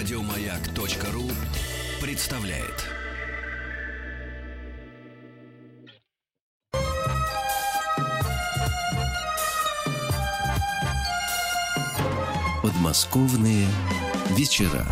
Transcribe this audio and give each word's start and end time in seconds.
Радиомаяк.ру 0.00 1.30
представляет. 2.00 2.86
Подмосковные 12.62 13.66
вечера. 14.30 14.86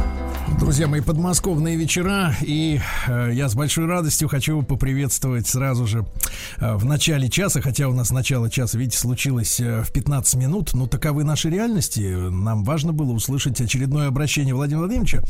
Друзья 0.56 0.88
мои, 0.88 1.00
подмосковные 1.00 1.76
вечера, 1.76 2.34
и 2.40 2.80
э, 3.06 3.30
я 3.32 3.48
с 3.48 3.54
большой 3.54 3.86
радостью 3.86 4.28
хочу 4.28 4.62
поприветствовать 4.62 5.46
сразу 5.46 5.86
же 5.86 6.04
э, 6.60 6.74
в 6.74 6.84
начале 6.84 7.28
часа, 7.28 7.60
хотя 7.60 7.88
у 7.88 7.92
нас 7.92 8.10
начало 8.10 8.50
часа, 8.50 8.78
видите, 8.78 8.98
случилось 8.98 9.60
э, 9.60 9.82
в 9.82 9.92
15 9.92 10.34
минут, 10.36 10.74
но 10.74 10.86
таковы 10.86 11.24
наши 11.24 11.50
реальности. 11.50 12.00
Нам 12.00 12.64
важно 12.64 12.92
было 12.92 13.12
услышать 13.12 13.60
очередное 13.60 14.08
обращение 14.08 14.54
Владимира 14.54 14.80
Владимировича. 14.80 15.20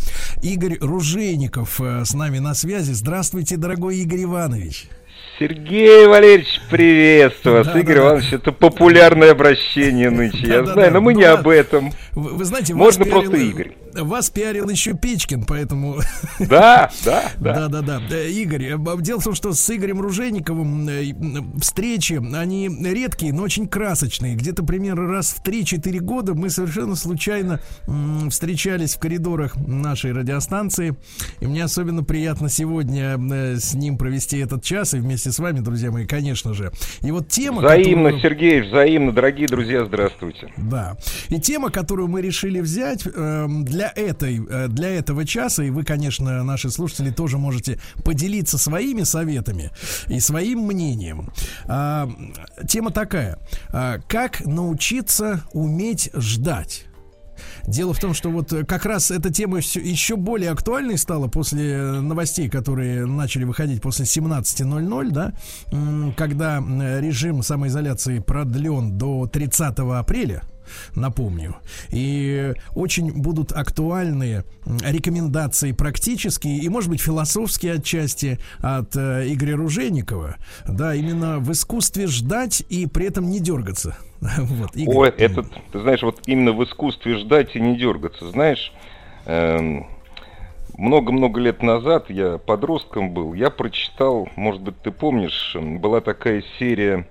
Игорь 0.43 0.79
Ружейников 0.81 1.81
э, 1.81 2.05
с 2.05 2.15
нами 2.15 2.39
на 2.39 2.55
связи. 2.55 2.93
Здравствуйте, 2.93 3.57
дорогой 3.57 3.99
Игорь 3.99 4.25
Иванович. 4.25 4.89
Сергей 5.39 6.07
Валерьевич, 6.09 6.61
приветствую 6.69 7.59
вас. 7.59 7.67
Да, 7.69 7.79
Игорь 7.79 7.97
да, 7.97 8.03
Иванович, 8.03 8.31
да. 8.31 8.37
это 8.39 8.53
популярное 8.53 9.31
обращение 9.31 10.11
нынче, 10.11 10.47
я 10.47 10.65
знаю, 10.65 10.93
но 10.93 11.01
мы 11.01 11.15
не 11.15 11.23
об 11.25 11.47
этом. 11.47 11.93
Вы, 12.13 12.31
вы 12.31 12.45
знаете, 12.45 12.75
Можно 12.75 13.05
просто 13.05 13.37
Игорь. 13.37 13.73
Вас 14.05 14.31
пиарил 14.31 14.69
еще 14.69 14.95
Печкин, 14.95 15.45
поэтому... 15.45 15.99
Да, 16.39 16.91
да, 17.05 17.33
да. 17.39 17.69
Да, 17.69 17.83
да, 17.83 18.01
да. 18.09 18.25
Игорь, 18.25 18.65
э, 18.65 18.79
дело 19.01 19.21
в 19.21 19.25
том, 19.25 19.35
что 19.35 19.53
с 19.53 19.75
Игорем 19.75 20.01
Ружейниковым 20.01 20.89
э, 20.89 21.13
встречи, 21.61 22.15
они 22.35 22.69
редкие, 22.69 23.33
но 23.33 23.43
очень 23.43 23.69
красочные. 23.69 24.35
Где-то 24.35 24.63
примерно 24.63 25.09
раз 25.09 25.31
в 25.31 25.43
3-4 25.43 25.99
года 26.01 26.35
мы 26.35 26.51
совершенно 26.51 26.95
случайно 26.95 27.61
встречались 28.31 28.95
в 28.95 29.01
коридорах 29.01 29.57
нашей 29.57 30.13
радиостанции. 30.13 30.97
И 31.41 31.47
мне 31.47 31.65
особенно 31.65 32.05
приятно 32.05 32.49
сегодня 32.49 33.19
э, 33.19 33.57
с 33.57 33.75
ним 33.75 33.99
провести 33.99 34.39
этот 34.39 34.63
час 34.63 34.95
и 34.95 34.99
вместе 34.99 35.33
с 35.33 35.39
вами, 35.39 35.61
друзья 35.61 35.91
мои, 35.91 36.07
конечно 36.07 36.55
же. 36.55 36.73
И 37.03 37.11
вот 37.11 37.29
тема... 37.29 37.63
Взаимно, 37.63 38.11
которую... 38.11 38.21
Сергей, 38.21 38.61
взаимно, 38.63 39.13
дорогие 39.13 39.49
друзья, 39.49 39.85
здравствуйте. 39.85 40.53
Да. 40.57 40.97
И 41.29 41.41
тема, 41.41 41.71
которую 41.71 42.09
мы 42.09 42.23
решили 42.23 42.61
взять 42.61 43.07
э, 43.07 43.47
для 43.95 44.09
этой, 44.09 44.45
э, 44.49 44.69
для 44.69 44.91
этого 44.91 45.25
часа, 45.25 45.65
и 45.65 45.71
вы, 45.71 45.85
конечно, 45.85 46.43
наши 46.45 46.71
слушатели 46.71 47.11
тоже 47.11 47.39
можете 47.39 47.79
поделиться 48.05 48.59
своими 48.59 49.03
советами 49.03 49.71
и 50.09 50.21
своим 50.21 50.67
мнением. 50.67 51.31
Э, 51.67 52.09
тема 52.69 52.91
такая. 52.91 53.39
Э, 53.73 53.99
как 54.09 54.45
научиться 54.45 55.45
уметь 55.53 56.11
ждать? 56.15 56.85
Дело 57.67 57.93
в 57.93 58.01
том, 58.01 58.15
что 58.15 58.31
вот 58.31 58.53
э, 58.53 58.65
как 58.65 58.85
раз 58.85 59.11
эта 59.11 59.33
тема 59.33 59.59
еще 59.59 60.17
более 60.17 60.51
актуальной 60.51 60.99
стала 60.99 61.29
после 61.29 61.73
э, 61.73 62.01
новостей, 62.01 62.49
которые 62.49 63.07
начали 63.07 63.45
выходить 63.45 63.81
после 63.81 64.05
17.00, 64.05 65.11
да, 65.11 65.33
когда 66.17 66.59
режим 67.01 67.43
самоизоляции 67.43 68.19
продлен 68.19 68.99
до 68.99 69.27
30 69.27 69.79
апреля 69.79 70.43
напомню. 70.95 71.57
И 71.91 72.55
очень 72.75 73.13
будут 73.13 73.53
актуальные 73.53 74.45
рекомендации 74.85 75.73
практические 75.73 76.59
и, 76.59 76.69
может 76.69 76.91
быть, 76.91 77.01
философские 77.01 77.75
отчасти 77.75 78.39
от 78.59 78.97
э, 78.97 79.25
Игоря 79.29 79.57
Ружейникова. 79.57 80.37
Да, 80.67 80.95
именно 80.95 81.39
в 81.39 81.53
искусстве 81.53 82.07
ждать 82.07 82.63
и 82.69 82.87
при 82.87 83.07
этом 83.07 83.31
не 83.31 83.41
дергаться. 83.41 83.97
Вот, 84.39 84.75
Игорь. 84.75 84.97
Ой, 84.97 85.09
это, 85.17 85.45
ты 85.73 85.81
знаешь, 85.81 86.03
вот 86.03 86.21
именно 86.27 86.53
в 86.53 86.65
искусстве 86.65 87.19
ждать 87.19 87.55
и 87.55 87.61
не 87.61 87.77
дергаться. 87.77 88.31
Знаешь, 88.31 88.73
эм, 89.27 89.87
много-много 90.77 91.41
лет 91.41 91.63
назад, 91.63 92.09
я 92.09 92.39
подростком 92.39 93.13
был, 93.13 93.35
я 93.35 93.51
прочитал, 93.51 94.29
может 94.37 94.63
быть, 94.63 94.81
ты 94.83 94.91
помнишь, 94.91 95.57
была 95.57 96.01
такая 96.01 96.43
серия 96.59 97.07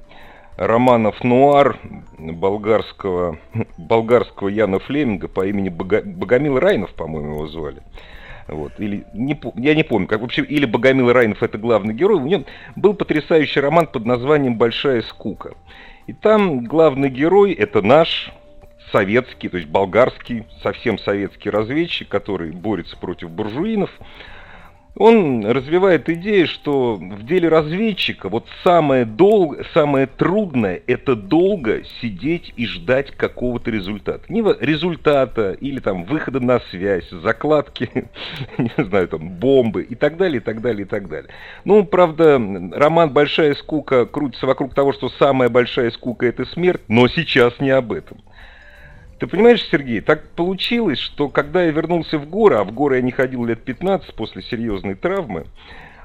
романов 0.58 1.24
«Нуар» 1.24 1.80
болгарского, 2.18 3.38
болгарского 3.78 4.50
Яна 4.50 4.80
Флеминга 4.80 5.28
по 5.28 5.46
имени 5.46 5.70
Богомил 5.70 6.60
Райнов, 6.60 6.94
по-моему, 6.94 7.36
его 7.36 7.48
звали. 7.48 7.82
Вот. 8.48 8.74
Или, 8.80 9.06
не, 9.14 9.40
я 9.56 9.76
не 9.76 9.84
помню, 9.84 10.08
как 10.08 10.22
вообще, 10.22 10.42
или 10.42 10.66
Богомил 10.66 11.12
Райнов 11.12 11.44
это 11.44 11.58
главный 11.58 11.94
герой. 11.94 12.18
У 12.18 12.26
него 12.28 12.44
был 12.76 12.94
потрясающий 12.94 13.60
роман 13.60 13.88
под 13.88 14.06
названием 14.06 14.58
«Большая 14.58 15.02
скука». 15.02 15.54
И 16.08 16.14
там 16.14 16.64
главный 16.64 17.10
герой 17.10 17.52
это 17.52 17.82
наш 17.82 18.32
советский, 18.92 19.50
то 19.50 19.58
есть 19.58 19.70
болгарский, 19.70 20.46
совсем 20.64 20.98
советский 20.98 21.50
разведчик, 21.50 22.08
который 22.08 22.52
борется 22.52 22.96
против 22.98 23.30
буржуинов 23.30 23.92
он 24.98 25.46
развивает 25.46 26.10
идею, 26.10 26.48
что 26.48 26.96
в 26.96 27.26
деле 27.26 27.50
разведчика 27.50 28.30
вот 28.30 28.48
самое, 28.64 29.06
дол... 29.06 29.56
самое 29.74 30.08
трудное– 30.08 30.82
это 30.88 31.16
долго 31.16 31.84
сидеть 32.02 32.54
и 32.58 32.66
ждать 32.66 33.12
какого-то 33.12 33.70
результата. 33.70 34.24
Не 34.30 34.42
результата 34.60 35.52
или 35.52 35.80
там 35.80 36.06
выхода 36.06 36.40
на 36.40 36.60
связь, 36.72 37.08
закладки, 37.10 37.90
не 38.58 38.84
знаю, 38.84 39.08
там 39.08 39.30
бомбы 39.30 39.84
и 39.84 39.96
так 39.96 40.18
далее, 40.18 40.38
и 40.38 40.44
так 40.44 40.62
далее, 40.62 40.86
и 40.86 40.90
так 40.90 41.08
далее. 41.08 41.30
Ну, 41.64 41.84
правда, 41.86 42.42
роман 42.74 43.12
«Большая 43.12 43.54
скука» 43.56 44.06
крутится 44.06 44.48
вокруг 44.48 44.74
того, 44.74 44.94
что 44.94 45.10
самая 45.10 45.50
большая 45.50 45.92
скука– 45.92 46.26
это 46.28 46.46
смерть, 46.46 46.82
но 46.88 47.08
сейчас 47.08 47.60
не 47.60 47.70
об 47.70 47.92
этом. 47.92 48.18
Ты 49.20 49.26
понимаешь, 49.26 49.68
Сергей, 49.72 50.02
так 50.02 50.30
получилось, 50.30 51.00
что 51.00 51.30
когда 51.30 51.64
я 51.64 51.72
вернулся 51.72 52.20
в 52.20 52.30
горы, 52.30 52.58
а 52.58 52.64
в 52.64 52.72
горы 52.72 52.98
я 52.98 53.02
не 53.02 53.12
ходил 53.12 53.46
лет 53.46 53.64
15 53.64 54.14
после 54.14 54.44
серьезной 54.44 54.94
травмы, 54.96 55.46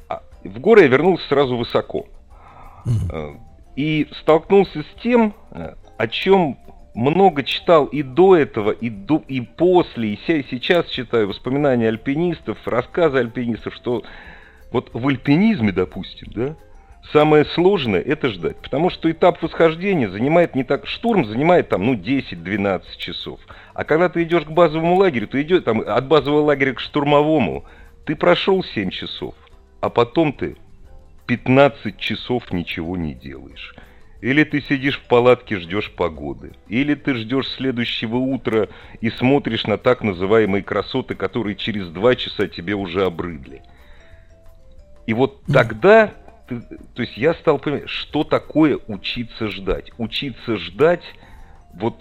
а 0.09 0.23
в 0.45 0.59
горы 0.61 0.83
я 0.83 0.89
вернулся 0.89 1.27
сразу 1.28 1.56
высоко. 1.56 2.06
Э, 3.12 3.34
и 3.77 4.09
столкнулся 4.21 4.83
с 4.83 5.03
тем, 5.03 5.34
э, 5.51 5.75
о 5.99 6.09
чем 6.09 6.59
много 6.95 7.43
читал 7.43 7.87
и 7.87 8.03
до 8.03 8.37
этого, 8.37 8.71
и, 8.71 8.91
до, 8.91 9.22
и 9.28 9.41
после, 9.41 10.15
и 10.15 10.19
сейчас 10.51 10.87
читаю 10.87 11.28
воспоминания 11.28 11.89
альпинистов, 11.89 12.59
рассказы 12.67 13.19
альпинистов, 13.19 13.75
что 13.75 14.03
вот 14.71 14.91
в 14.93 15.06
альпинизме, 15.06 15.72
допустим, 15.72 16.28
да, 16.34 16.56
Самое 17.11 17.45
сложное 17.45 18.01
это 18.01 18.29
ждать, 18.29 18.57
потому 18.59 18.89
что 18.89 19.11
этап 19.11 19.43
восхождения 19.43 20.09
занимает 20.09 20.55
не 20.55 20.63
так, 20.63 20.87
штурм 20.87 21.25
занимает 21.25 21.69
там, 21.69 21.85
ну, 21.85 21.95
10-12 21.95 22.83
часов. 22.97 23.41
А 23.75 23.85
когда 23.85 24.09
ты 24.09 24.23
идешь 24.23 24.45
к 24.45 24.51
базовому 24.51 24.95
лагерю, 24.95 25.27
ты 25.27 25.43
идешь 25.43 25.65
там 25.65 25.81
от 25.81 26.07
базового 26.07 26.43
лагеря 26.43 26.75
к 26.75 26.81
штурмовому, 26.81 27.65
ты 28.07 28.15
прошел 28.15 28.63
7 28.63 28.91
часов, 28.91 29.35
а 29.81 29.91
потом 29.91 30.33
ты 30.33 30.57
15 31.27 31.99
часов 31.99 32.53
ничего 32.53 32.97
не 32.97 33.15
делаешь. 33.15 33.75
Или 34.21 34.45
ты 34.45 34.61
сидишь 34.61 35.01
в 35.01 35.09
палатке, 35.09 35.59
ждешь 35.59 35.91
погоды. 35.91 36.53
Или 36.69 36.95
ты 36.95 37.15
ждешь 37.15 37.49
следующего 37.49 38.17
утра 38.17 38.69
и 39.01 39.11
смотришь 39.11 39.67
на 39.67 39.79
так 39.79 40.03
называемые 40.03 40.63
красоты, 40.63 41.17
которые 41.17 41.57
через 41.57 41.89
два 41.89 42.15
часа 42.15 42.47
тебе 42.47 42.75
уже 42.75 43.05
обрыдли. 43.05 43.63
И 45.07 45.13
вот 45.13 45.43
тогда 45.53 46.13
то 46.61 47.03
есть 47.03 47.17
я 47.17 47.35
стал 47.35 47.59
понимать, 47.59 47.89
что 47.89 48.25
такое 48.25 48.79
учиться 48.87 49.49
ждать. 49.49 49.91
Учиться 49.99 50.57
ждать 50.57 51.05
вот 51.75 51.97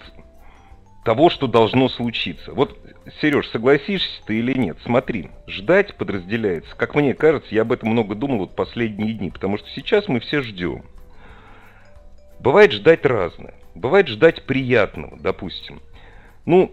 того, 1.04 1.30
что 1.30 1.46
должно 1.46 1.88
случиться. 1.88 2.52
Вот, 2.52 2.78
Сереж, 3.20 3.48
согласишься 3.48 4.22
ты 4.26 4.38
или 4.38 4.56
нет? 4.56 4.78
Смотри, 4.84 5.30
ждать 5.46 5.96
подразделяется, 5.96 6.74
как 6.76 6.94
мне 6.94 7.14
кажется, 7.14 7.54
я 7.54 7.62
об 7.62 7.72
этом 7.72 7.90
много 7.90 8.14
думал 8.14 8.38
вот 8.38 8.54
последние 8.54 9.14
дни, 9.14 9.30
потому 9.30 9.58
что 9.58 9.68
сейчас 9.70 10.08
мы 10.08 10.20
все 10.20 10.42
ждем. 10.42 10.84
Бывает 12.38 12.72
ждать 12.72 13.04
разное. 13.04 13.54
Бывает 13.74 14.08
ждать 14.08 14.42
приятного, 14.42 15.16
допустим. 15.18 15.80
Ну, 16.44 16.70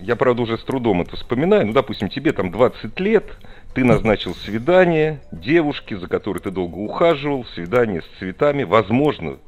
я, 0.00 0.16
правда, 0.16 0.42
уже 0.42 0.58
с 0.58 0.64
трудом 0.64 1.02
это 1.02 1.16
вспоминаю. 1.16 1.66
Ну, 1.66 1.72
допустим, 1.72 2.08
тебе 2.08 2.32
там 2.32 2.50
20 2.50 2.98
лет, 3.00 3.24
ты 3.74 3.84
назначил 3.84 4.34
свидание 4.34 5.20
девушке, 5.32 5.96
за 5.96 6.06
которой 6.06 6.38
ты 6.38 6.50
долго 6.50 6.76
ухаживал, 6.76 7.44
свидание 7.46 8.02
с 8.02 8.18
цветами, 8.18 8.62
возможно, 8.62 9.38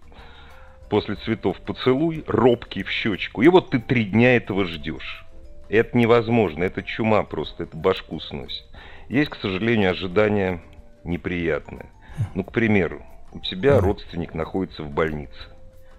после 0.89 1.15
цветов 1.15 1.61
поцелуй, 1.61 2.25
робкий 2.27 2.83
в 2.83 2.91
щечку. 2.91 3.43
И 3.43 3.49
вот 3.49 3.71
ты 3.71 3.79
три 3.79 4.05
дня 4.05 4.37
этого 4.37 4.65
ждешь. 4.65 5.25
Это 5.69 5.97
невозможно, 5.97 6.65
это 6.65 6.83
чума 6.83 7.23
просто, 7.23 7.63
это 7.63 7.77
башку 7.77 8.19
сносит. 8.19 8.65
Есть, 9.09 9.31
к 9.31 9.37
сожалению, 9.37 9.93
ожидания 9.93 10.61
неприятные. 11.05 11.91
Ну, 12.35 12.43
к 12.43 12.51
примеру, 12.53 13.03
у 13.33 13.39
тебя 13.39 13.79
родственник 13.79 14.35
находится 14.35 14.83
в 14.83 14.91
больнице, 14.91 15.39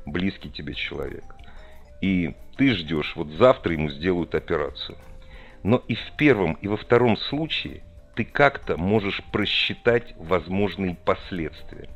близкий 0.05 0.51
тебе 0.51 0.73
человек. 0.73 1.23
И 2.01 2.35
ты 2.61 2.75
ждешь, 2.75 3.13
вот 3.15 3.29
завтра 3.29 3.73
ему 3.73 3.89
сделают 3.89 4.35
операцию. 4.35 4.95
Но 5.63 5.83
и 5.87 5.95
в 5.95 6.11
первом, 6.15 6.59
и 6.61 6.67
во 6.67 6.77
втором 6.77 7.17
случае 7.17 7.81
ты 8.15 8.23
как-то 8.23 8.77
можешь 8.77 9.23
просчитать 9.31 10.13
возможные 10.19 10.95
последствия. 11.03 11.89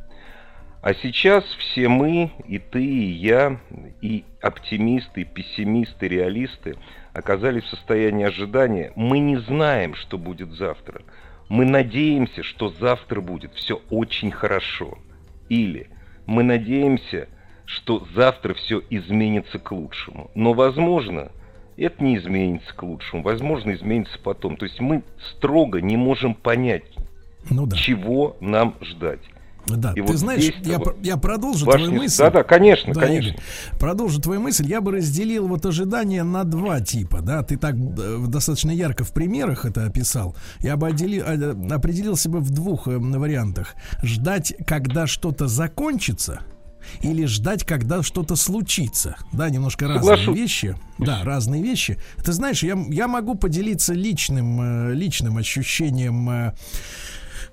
А 0.82 0.96
сейчас 0.96 1.44
все 1.60 1.88
мы, 1.88 2.32
и 2.48 2.58
ты, 2.58 2.84
и 2.84 3.12
я, 3.12 3.60
и 4.02 4.26
оптимисты, 4.42 5.22
и 5.22 5.26
пессимисты, 5.26 6.08
реалисты 6.08 6.78
оказались 7.14 7.66
в 7.66 7.70
состоянии 7.70 8.26
ожидания. 8.26 8.92
Мы 8.96 9.20
не 9.20 9.38
знаем, 9.38 9.94
что 9.94 10.18
будет 10.18 10.52
завтра. 10.52 11.04
Мы 11.48 11.66
надеемся, 11.66 12.42
что 12.42 12.70
завтра 12.70 13.22
будет 13.22 13.54
все 13.54 13.84
очень 13.92 14.32
хорошо. 14.32 14.98
Или 15.48 15.90
мы 16.26 16.42
надеемся, 16.42 17.28
что 17.66 18.08
завтра 18.16 18.54
все 18.54 18.82
изменится 18.90 19.60
к 19.60 19.72
лучшему. 19.72 20.32
Но, 20.36 20.54
возможно, 20.54 21.32
это 21.78 22.04
не 22.04 22.18
изменится 22.18 22.74
к 22.74 22.84
лучшему. 22.84 23.24
Возможно, 23.24 23.74
изменится 23.74 24.18
потом. 24.24 24.58
То 24.58 24.66
есть 24.66 24.80
мы 24.80 25.04
строго 25.32 25.82
не 25.82 25.98
можем 25.98 26.36
понять, 26.36 26.84
ну, 27.50 27.66
да. 27.66 27.76
чего 27.76 28.38
нам 28.40 28.76
ждать. 28.82 29.22
Да, 29.68 29.94
и 29.94 29.96
ты 29.96 30.04
вот 30.04 30.18
знаешь, 30.18 30.54
я, 30.64 30.80
я 31.02 31.18
продолжу 31.18 31.66
твою 31.66 31.92
мысль. 31.92 32.20
Да, 32.20 32.30
да, 32.30 32.44
конечно, 32.44 32.94
да, 32.94 33.02
конечно. 33.02 33.30
Игорь, 33.30 33.44
продолжу 33.80 34.22
твою 34.22 34.40
мысль. 34.40 34.68
Я 34.68 34.80
бы 34.80 34.92
разделил 34.92 35.48
вот 35.48 35.66
ожидания 35.66 36.24
на 36.24 36.44
два 36.44 36.82
типа, 36.82 37.22
да. 37.22 37.42
Ты 37.42 37.58
так 37.58 37.74
э, 37.76 38.26
достаточно 38.28 38.70
ярко 38.70 39.04
в 39.04 39.12
примерах 39.12 39.66
это 39.66 39.86
описал. 39.86 40.36
Я 40.60 40.78
бы 40.78 40.88
отделил, 40.88 41.24
э, 41.26 41.74
определил 41.74 42.16
себя 42.16 42.40
в 42.40 42.52
двух 42.52 42.88
э, 42.88 42.98
вариантах. 42.98 43.74
Ждать, 44.04 44.54
когда 44.68 45.08
что-то 45.08 45.48
закончится, 45.48 46.42
или 47.02 47.26
ждать, 47.26 47.64
когда 47.64 48.04
что-то 48.04 48.36
случится. 48.36 49.16
Да, 49.32 49.50
немножко 49.50 49.86
Соглашусь. 49.88 50.10
разные 50.20 50.36
вещи. 50.36 50.76
Да, 50.98 51.24
разные 51.24 51.62
вещи. 51.64 51.98
Ты 52.24 52.32
знаешь, 52.34 52.64
я, 52.64 52.78
я 52.90 53.08
могу 53.08 53.36
поделиться 53.36 53.94
личным, 53.94 54.92
личным 54.94 55.38
ощущением 55.38 56.54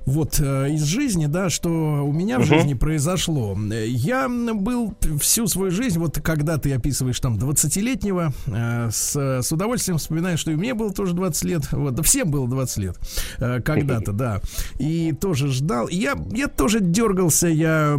вот 0.07 0.41
э, 0.41 0.71
из 0.71 0.83
жизни, 0.85 1.27
да, 1.27 1.51
что 1.51 2.05
у 2.05 2.13
меня 2.13 2.39
в 2.39 2.45
жизни 2.45 2.75
произошло. 2.75 3.57
Я 3.87 4.29
был 4.29 4.95
всю 5.21 5.47
свою 5.47 5.71
жизнь, 5.71 5.99
вот 5.99 6.21
когда 6.21 6.59
ты 6.59 6.73
описываешь 6.73 7.21
там 7.21 7.37
20-летнего, 7.37 8.33
э, 8.47 8.89
с, 8.91 9.17
с 9.17 9.53
удовольствием 9.53 9.99
вспоминаю, 9.99 10.39
что 10.39 10.51
и 10.51 10.57
мне 10.57 10.75
было 10.75 10.93
тоже 10.93 11.15
20 11.15 11.45
лет, 11.45 11.73
вот, 11.73 11.95
да 11.95 12.03
всем 12.03 12.31
было 12.31 12.49
20 12.49 12.79
лет 12.79 12.99
э, 13.39 13.61
когда-то, 13.61 14.13
да, 14.13 14.41
и 14.79 15.13
тоже 15.13 15.49
ждал. 15.49 15.89
Я, 15.89 16.17
я 16.33 16.49
тоже 16.49 16.81
дергался, 16.81 17.49
я 17.49 17.97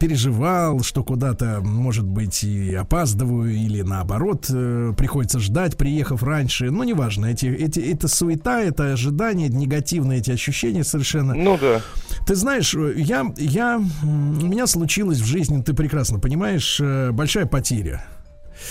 переживал, 0.00 0.80
что 0.80 1.04
куда-то, 1.04 1.60
может 1.62 2.06
быть, 2.06 2.44
и 2.44 2.74
опаздываю, 2.74 3.54
или 3.54 3.82
наоборот, 3.82 4.46
приходится 4.46 5.38
ждать, 5.40 5.76
приехав 5.76 6.22
раньше, 6.22 6.70
ну, 6.70 6.82
неважно, 6.84 7.26
эти, 7.26 7.46
эти, 7.46 7.80
это 7.80 8.08
суета, 8.08 8.62
это 8.62 8.92
ожидание, 8.92 9.48
негативные 9.48 10.20
эти 10.20 10.30
ощущения 10.30 10.84
совершенно. 10.86 11.34
Ну 11.34 11.58
да. 11.58 11.82
Ты 12.26 12.34
знаешь, 12.34 12.74
я, 12.74 13.32
я, 13.36 13.80
у 14.02 14.06
меня 14.06 14.66
случилось 14.66 15.18
в 15.18 15.26
жизни, 15.26 15.62
ты 15.62 15.74
прекрасно 15.74 16.18
понимаешь, 16.18 16.80
э, 16.80 17.12
большая 17.12 17.46
потеря. 17.46 18.04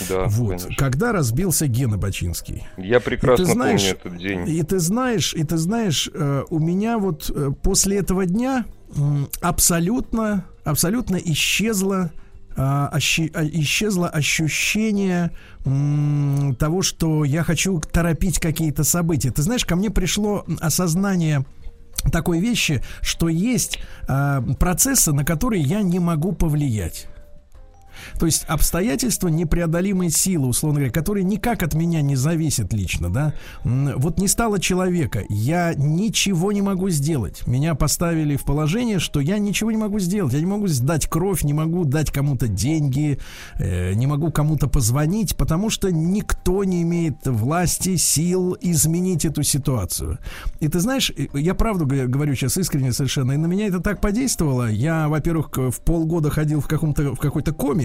Да, 0.10 0.26
вот, 0.26 0.48
конечно. 0.48 0.76
когда 0.76 1.12
разбился 1.12 1.68
Гена 1.68 1.98
Бачинский. 1.98 2.68
Я 2.78 3.00
прекрасно 3.00 3.46
знаешь, 3.46 3.82
помню 3.82 3.94
этот 3.94 4.18
день. 4.18 4.50
И 4.50 4.64
ты 4.64 4.80
знаешь, 4.80 5.34
и 5.34 5.44
ты 5.44 5.58
знаешь, 5.58 6.10
э, 6.14 6.44
у 6.50 6.60
меня 6.60 6.98
вот 6.98 7.32
э, 7.34 7.52
после 7.62 8.00
этого 8.00 8.26
дня 8.26 8.66
абсолютно, 9.42 10.46
абсолютно 10.64 11.18
исчезло 11.18 12.12
а, 12.58 12.90
а, 12.90 12.98
исчезло 13.00 14.08
ощущение 14.08 15.32
того, 16.58 16.82
что 16.82 17.26
я 17.26 17.44
хочу 17.44 17.82
торопить 17.82 18.40
какие-то 18.40 18.86
события. 18.86 19.32
Ты 19.32 19.42
знаешь, 19.42 19.66
ко 19.66 19.76
мне 19.76 19.90
пришло 19.90 20.46
осознание 20.62 21.46
такой 22.12 22.40
вещи, 22.40 22.82
что 23.02 23.30
есть 23.30 23.80
э, 24.08 24.42
процессы, 24.60 25.12
на 25.12 25.26
которые 25.26 25.62
я 25.62 25.82
не 25.82 26.00
могу 26.00 26.32
повлиять. 26.32 27.08
То 28.20 28.26
есть 28.26 28.46
обстоятельства 28.46 29.28
непреодолимой 29.28 30.10
силы, 30.10 30.48
условно 30.48 30.80
говоря, 30.80 30.94
которые 30.94 31.24
никак 31.24 31.64
от 31.64 31.74
меня 31.74 32.02
не 32.02 32.16
зависят 32.16 32.74
лично, 32.74 33.10
да. 33.10 33.34
Вот 33.64 34.20
не 34.20 34.28
стало 34.28 34.60
человека, 34.60 35.24
я 35.30 35.74
ничего 35.76 36.52
не 36.52 36.62
могу 36.62 36.90
сделать. 36.90 37.46
Меня 37.48 37.76
поставили 37.76 38.36
в 38.36 38.44
положение, 38.44 39.00
что 39.00 39.20
я 39.20 39.38
ничего 39.38 39.72
не 39.72 39.78
могу 39.78 40.00
сделать. 40.00 40.34
Я 40.34 40.40
не 40.40 40.46
могу 40.46 40.68
сдать 40.68 41.08
кровь, 41.08 41.44
не 41.44 41.54
могу 41.54 41.86
дать 41.86 42.12
кому-то 42.12 42.48
деньги, 42.48 43.20
э, 43.58 43.94
не 43.94 44.08
могу 44.08 44.32
кому-то 44.32 44.68
позвонить, 44.68 45.36
потому 45.36 45.70
что 45.70 45.92
никто 45.92 46.64
не 46.64 46.82
имеет 46.82 47.26
власти, 47.26 47.96
сил 47.96 48.58
изменить 48.62 49.26
эту 49.26 49.44
ситуацию. 49.44 50.20
И 50.60 50.68
ты 50.68 50.80
знаешь, 50.80 51.12
я 51.34 51.54
правду 51.54 51.86
говорю 51.86 52.36
сейчас 52.36 52.58
искренне 52.58 52.94
совершенно, 52.94 53.34
и 53.34 53.38
на 53.38 53.46
меня 53.46 53.68
это 53.68 53.80
так 53.80 54.02
подействовало. 54.02 54.70
Я, 54.70 55.08
во-первых, 55.08 55.50
в 55.56 55.82
полгода 55.82 56.30
ходил 56.30 56.62
в 56.62 56.68
каком-то 56.68 57.16
в 57.16 57.20
какой-то 57.20 57.54
коме, 57.54 57.85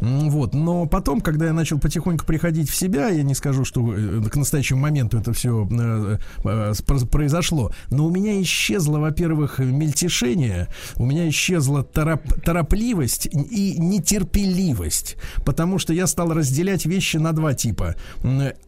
вот. 0.00 0.54
Но 0.54 0.86
потом, 0.86 1.20
когда 1.20 1.46
я 1.46 1.52
начал 1.52 1.78
потихоньку 1.78 2.24
приходить 2.24 2.70
в 2.70 2.74
себя, 2.74 3.08
я 3.08 3.22
не 3.22 3.34
скажу, 3.34 3.64
что 3.64 3.94
э, 3.94 4.22
к 4.30 4.36
настоящему 4.36 4.80
моменту 4.80 5.18
это 5.18 5.32
все 5.32 5.68
э, 5.70 6.18
э, 6.44 6.72
произошло, 7.10 7.72
но 7.90 8.06
у 8.06 8.10
меня 8.10 8.40
исчезло, 8.42 8.98
во-первых, 8.98 9.58
мельтешение, 9.58 10.68
у 10.96 11.04
меня 11.04 11.28
исчезла 11.28 11.82
тороп, 11.82 12.22
торопливость 12.44 13.26
и 13.26 13.76
нетерпеливость, 13.78 15.16
потому 15.44 15.78
что 15.78 15.92
я 15.92 16.06
стал 16.06 16.32
разделять 16.32 16.86
вещи 16.86 17.16
на 17.16 17.32
два 17.32 17.54
типа. 17.54 17.94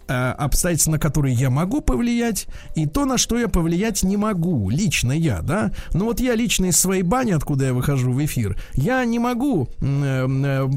Обстоятельства, 0.08 0.92
на 0.92 0.98
которые 0.98 1.34
я 1.34 1.50
могу 1.50 1.80
повлиять, 1.80 2.46
и 2.74 2.86
то, 2.86 3.04
на 3.04 3.18
что 3.18 3.38
я 3.38 3.48
повлиять 3.48 4.02
не 4.02 4.16
могу, 4.16 4.70
лично 4.70 5.12
я, 5.12 5.40
да. 5.40 5.72
Ну 5.92 6.06
вот 6.06 6.20
я 6.20 6.34
лично 6.34 6.66
из 6.66 6.76
своей 6.76 7.02
бани, 7.02 7.32
откуда 7.32 7.66
я 7.66 7.74
выхожу 7.74 8.12
в 8.12 8.24
эфир, 8.24 8.56
я 8.74 9.04
не 9.04 9.18
могу 9.18 9.68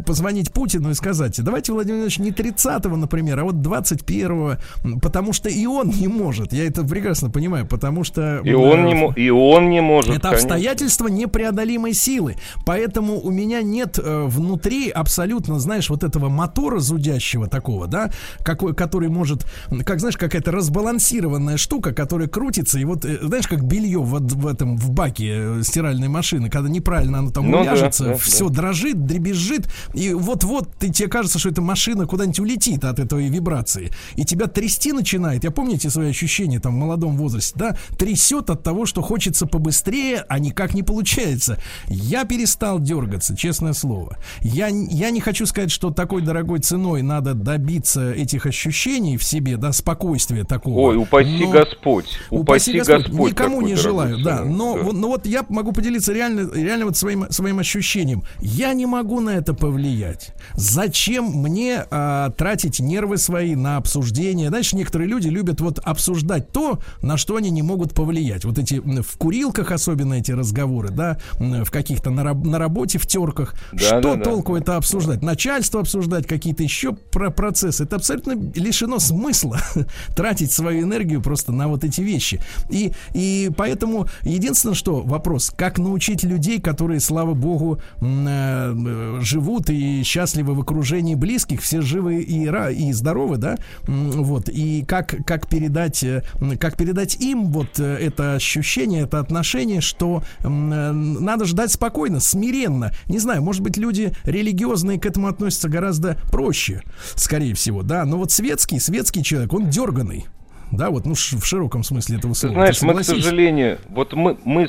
позвонить 0.05 0.51
Путину 0.51 0.91
и 0.91 0.93
сказать, 0.93 1.41
давайте, 1.43 1.71
Владимир 1.73 1.89
Владимирович, 1.89 2.19
не 2.19 2.31
30-го, 2.31 2.95
например, 2.95 3.39
а 3.39 3.43
вот 3.43 3.55
21-го, 3.55 4.99
потому 4.99 5.33
что 5.33 5.49
и 5.49 5.65
он 5.65 5.89
не 5.89 6.07
может. 6.07 6.53
Я 6.53 6.65
это 6.65 6.83
прекрасно 6.83 7.29
понимаю, 7.29 7.65
потому 7.67 8.03
что... 8.03 8.41
И 8.43 8.53
он 8.53 8.85
не, 8.85 9.13
и 9.15 9.29
он 9.29 9.69
не 9.69 9.81
может, 9.81 10.11
Это 10.11 10.29
конечно. 10.29 10.45
обстоятельство 10.55 11.07
непреодолимой 11.07 11.93
силы. 11.93 12.35
Поэтому 12.65 13.19
у 13.19 13.31
меня 13.31 13.61
нет 13.61 13.99
э, 13.99 14.25
внутри 14.27 14.89
абсолютно, 14.89 15.59
знаешь, 15.59 15.89
вот 15.89 16.03
этого 16.03 16.29
мотора 16.29 16.79
зудящего 16.79 17.47
такого, 17.47 17.87
да, 17.87 18.11
какой, 18.43 18.73
который 18.73 19.09
может, 19.19 19.45
как, 19.85 19.99
знаешь, 19.99 20.17
какая-то 20.17 20.51
разбалансированная 20.51 21.57
штука, 21.57 21.93
которая 21.93 22.27
крутится, 22.27 22.79
и 22.79 22.85
вот, 22.85 23.05
э, 23.05 23.19
знаешь, 23.21 23.47
как 23.47 23.63
белье 23.63 23.99
в, 23.99 24.19
в 24.19 24.47
этом, 24.47 24.77
в 24.77 24.89
баке 24.91 25.59
э, 25.59 25.61
стиральной 25.63 26.07
машины, 26.07 26.49
когда 26.49 26.69
неправильно 26.69 27.19
оно 27.19 27.31
там 27.31 27.51
ну, 27.51 27.59
уляжется, 27.59 28.03
да, 28.05 28.11
да, 28.11 28.17
все 28.17 28.49
да. 28.49 28.55
дрожит, 28.55 29.05
дребезжит, 29.05 29.69
и 29.93 30.13
вот-вот 30.13 30.73
ты, 30.79 30.89
тебе 30.89 31.09
кажется, 31.09 31.37
что 31.37 31.49
эта 31.49 31.61
машина 31.61 32.07
куда-нибудь 32.07 32.39
улетит 32.39 32.83
от 32.83 32.99
этой 32.99 33.27
вибрации, 33.27 33.91
и 34.15 34.25
тебя 34.25 34.47
трясти 34.47 34.93
начинает. 34.93 35.43
Я 35.43 35.51
помните 35.51 35.89
свои 35.89 36.09
ощущения 36.09 36.59
там 36.59 36.73
в 36.73 36.77
молодом 36.77 37.17
возрасте, 37.17 37.53
да? 37.57 37.77
Трясет 37.97 38.49
от 38.49 38.63
того, 38.63 38.85
что 38.85 39.01
хочется 39.01 39.45
побыстрее, 39.45 40.25
а 40.27 40.39
никак 40.39 40.73
не 40.73 40.83
получается. 40.83 41.61
Я 41.87 42.23
перестал 42.25 42.79
дергаться, 42.79 43.35
честное 43.35 43.73
слово. 43.73 44.17
Я, 44.41 44.67
я 44.67 45.09
не 45.11 45.19
хочу 45.19 45.45
сказать, 45.45 45.71
что 45.71 45.91
такой 45.91 46.21
дорогой 46.21 46.59
ценой 46.59 47.01
надо 47.01 47.33
добиться 47.33 48.11
этих 48.11 48.45
ощущений 48.45 49.08
в 49.17 49.23
себе, 49.23 49.57
да, 49.57 49.71
спокойствия 49.71 50.43
такого. 50.43 50.79
Ой, 50.79 50.97
упаси 50.97 51.45
но, 51.45 51.51
Господь. 51.51 52.05
Упаси, 52.29 52.71
упаси 52.71 52.77
Господь. 52.77 53.07
Господь. 53.07 53.31
Никому 53.31 53.61
не 53.61 53.75
желаю, 53.75 54.23
да. 54.23 54.43
Но, 54.43 54.75
да. 54.75 54.83
Вот, 54.83 54.93
но 54.93 55.07
вот 55.07 55.25
я 55.25 55.45
могу 55.49 55.71
поделиться 55.71 56.13
реально, 56.13 56.49
реально 56.53 56.85
вот 56.85 56.97
своим, 56.97 57.29
своим 57.31 57.59
ощущением. 57.59 58.23
Я 58.39 58.73
не 58.73 58.85
могу 58.85 59.19
на 59.19 59.31
это 59.31 59.53
повлиять 59.53 59.79
повлиять. 59.79 60.33
Зачем 60.55 61.25
мне 61.25 61.85
а, 61.89 62.31
тратить 62.31 62.79
нервы 62.79 63.17
свои 63.17 63.55
на 63.55 63.77
обсуждение? 63.77 64.49
Знаешь, 64.49 64.73
некоторые 64.73 65.07
люди 65.07 65.27
любят 65.27 65.61
вот 65.61 65.79
обсуждать 65.79 66.51
то, 66.51 66.79
на 67.01 67.17
что 67.17 67.35
они 67.35 67.49
не 67.49 67.61
могут 67.61 67.93
повлиять. 67.93 68.45
Вот 68.45 68.57
эти 68.57 68.79
в 68.79 69.17
курилках 69.17 69.71
особенно 69.71 70.15
эти 70.15 70.31
разговоры, 70.31 70.89
да, 70.89 71.17
в 71.37 71.69
каких-то 71.71 72.09
на, 72.09 72.33
на 72.33 72.59
работе, 72.59 72.97
в 72.97 73.07
терках. 73.07 73.55
Да, 73.71 73.79
что 73.79 74.15
да, 74.15 74.23
толку 74.23 74.53
да. 74.53 74.59
это 74.59 74.77
обсуждать? 74.77 75.21
Начальство 75.21 75.81
обсуждать, 75.81 76.27
какие-то 76.27 76.63
еще 76.63 76.93
про 76.93 77.29
процессы. 77.29 77.83
Это 77.83 77.97
абсолютно 77.97 78.33
лишено 78.55 78.98
смысла 78.99 79.59
тратить 80.15 80.51
свою 80.51 80.83
энергию 80.83 81.21
просто 81.21 81.51
на 81.51 81.67
вот 81.67 81.83
эти 81.83 82.01
вещи. 82.01 82.41
И, 82.69 82.93
и 83.13 83.51
поэтому 83.55 84.07
единственное, 84.23 84.75
что 84.75 85.01
вопрос, 85.01 85.51
как 85.55 85.79
научить 85.79 86.23
людей, 86.23 86.59
которые, 86.61 86.99
слава 86.99 87.33
богу, 87.33 87.79
э, 88.01 89.19
живут 89.21 89.69
и 89.69 90.03
счастливы 90.03 90.53
в 90.53 90.61
окружении 90.61 91.15
близких, 91.15 91.61
все 91.61 91.81
живы 91.81 92.21
и, 92.21 92.47
и 92.47 92.93
здоровы, 92.93 93.37
да, 93.37 93.57
вот, 93.87 94.49
и 94.49 94.83
как, 94.87 95.15
как 95.25 95.47
передать, 95.47 96.03
э, 96.03 96.23
как 96.59 96.77
передать 96.77 97.15
им 97.15 97.45
вот 97.47 97.79
э, 97.79 97.97
это 97.97 98.35
ощущение, 98.35 99.03
это 99.03 99.19
отношение, 99.19 99.81
что 99.81 100.23
э, 100.39 100.47
надо 100.47 101.45
ждать 101.45 101.71
спокойно, 101.71 102.19
смиренно, 102.19 102.91
не 103.07 103.19
знаю, 103.19 103.41
может 103.41 103.61
быть, 103.61 103.77
люди 103.77 104.13
религиозные 104.23 104.99
к 104.99 105.05
этому 105.05 105.27
относятся 105.27 105.69
гораздо 105.69 106.17
проще, 106.31 106.81
скорее 107.15 107.53
всего, 107.53 107.83
да, 107.83 108.05
но 108.05 108.17
вот 108.17 108.31
светский, 108.31 108.79
светский 108.89 109.23
человек, 109.23 109.53
он 109.53 109.69
дерганый, 109.69 110.25
да, 110.71 110.89
вот, 110.89 111.05
ну, 111.05 111.13
в 111.13 111.45
широком 111.45 111.83
смысле 111.83 112.17
этого 112.17 112.33
слова. 112.33 112.65
Ты 112.65 112.73
знаешь, 112.73 112.81
мы, 112.81 113.01
к 113.01 113.05
сожалению, 113.05 113.79
вот 113.89 114.13
мы, 114.13 114.37
мы 114.43 114.67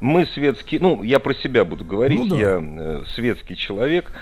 мы 0.00 0.26
светские, 0.26 0.80
ну, 0.80 1.02
я 1.02 1.18
про 1.18 1.34
себя 1.34 1.64
буду 1.64 1.84
говорить, 1.84 2.18
ну, 2.18 2.26
да. 2.26 2.36
я 2.36 2.60
э, 2.60 3.02
светский 3.14 3.56
человек, 3.56 4.12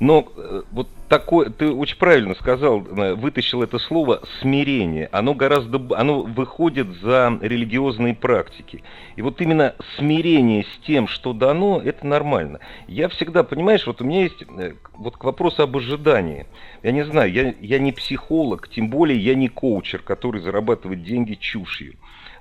но 0.00 0.26
э, 0.36 0.62
вот 0.70 0.88
такое, 1.08 1.50
ты 1.50 1.70
очень 1.70 1.96
правильно 1.96 2.34
сказал, 2.34 2.84
э, 2.84 3.14
вытащил 3.14 3.62
это 3.62 3.78
слово 3.78 4.20
смирение. 4.40 5.08
Оно 5.12 5.34
гораздо, 5.34 5.80
оно 5.96 6.22
выходит 6.22 6.88
за 7.00 7.38
религиозные 7.40 8.14
практики. 8.14 8.82
И 9.16 9.22
вот 9.22 9.40
именно 9.40 9.74
смирение 9.96 10.64
с 10.64 10.86
тем, 10.86 11.06
что 11.06 11.32
дано, 11.32 11.80
это 11.84 12.06
нормально. 12.06 12.60
Я 12.88 13.08
всегда, 13.08 13.44
понимаешь, 13.44 13.86
вот 13.86 14.00
у 14.00 14.04
меня 14.04 14.22
есть 14.22 14.42
э, 14.42 14.74
вот 14.94 15.16
к 15.16 15.24
вопросу 15.24 15.62
об 15.62 15.76
ожидании. 15.76 16.46
Я 16.82 16.92
не 16.92 17.04
знаю, 17.04 17.32
я, 17.32 17.54
я 17.60 17.78
не 17.78 17.92
психолог, 17.92 18.68
тем 18.68 18.88
более 18.88 19.18
я 19.18 19.34
не 19.34 19.48
коучер, 19.48 20.00
который 20.02 20.40
зарабатывает 20.40 21.02
деньги 21.02 21.34
чушью. 21.34 21.94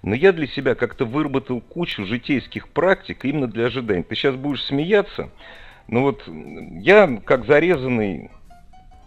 Но 0.04 0.14
я 0.16 0.34
для 0.34 0.48
себя 0.48 0.76
как-то 0.76 1.06
выработал 1.06 1.62
кучу 1.62 2.06
житейских 2.06 2.68
практик 2.68 3.24
именно 3.24 3.48
для 3.48 3.68
ожиданий. 3.68 4.04
Ты 4.04 4.16
сейчас 4.16 4.36
будешь 4.36 4.64
смеяться, 4.64 5.30
ну 5.88 6.02
вот 6.02 6.24
я, 6.28 7.22
как 7.26 7.46
зарезанный, 7.46 8.30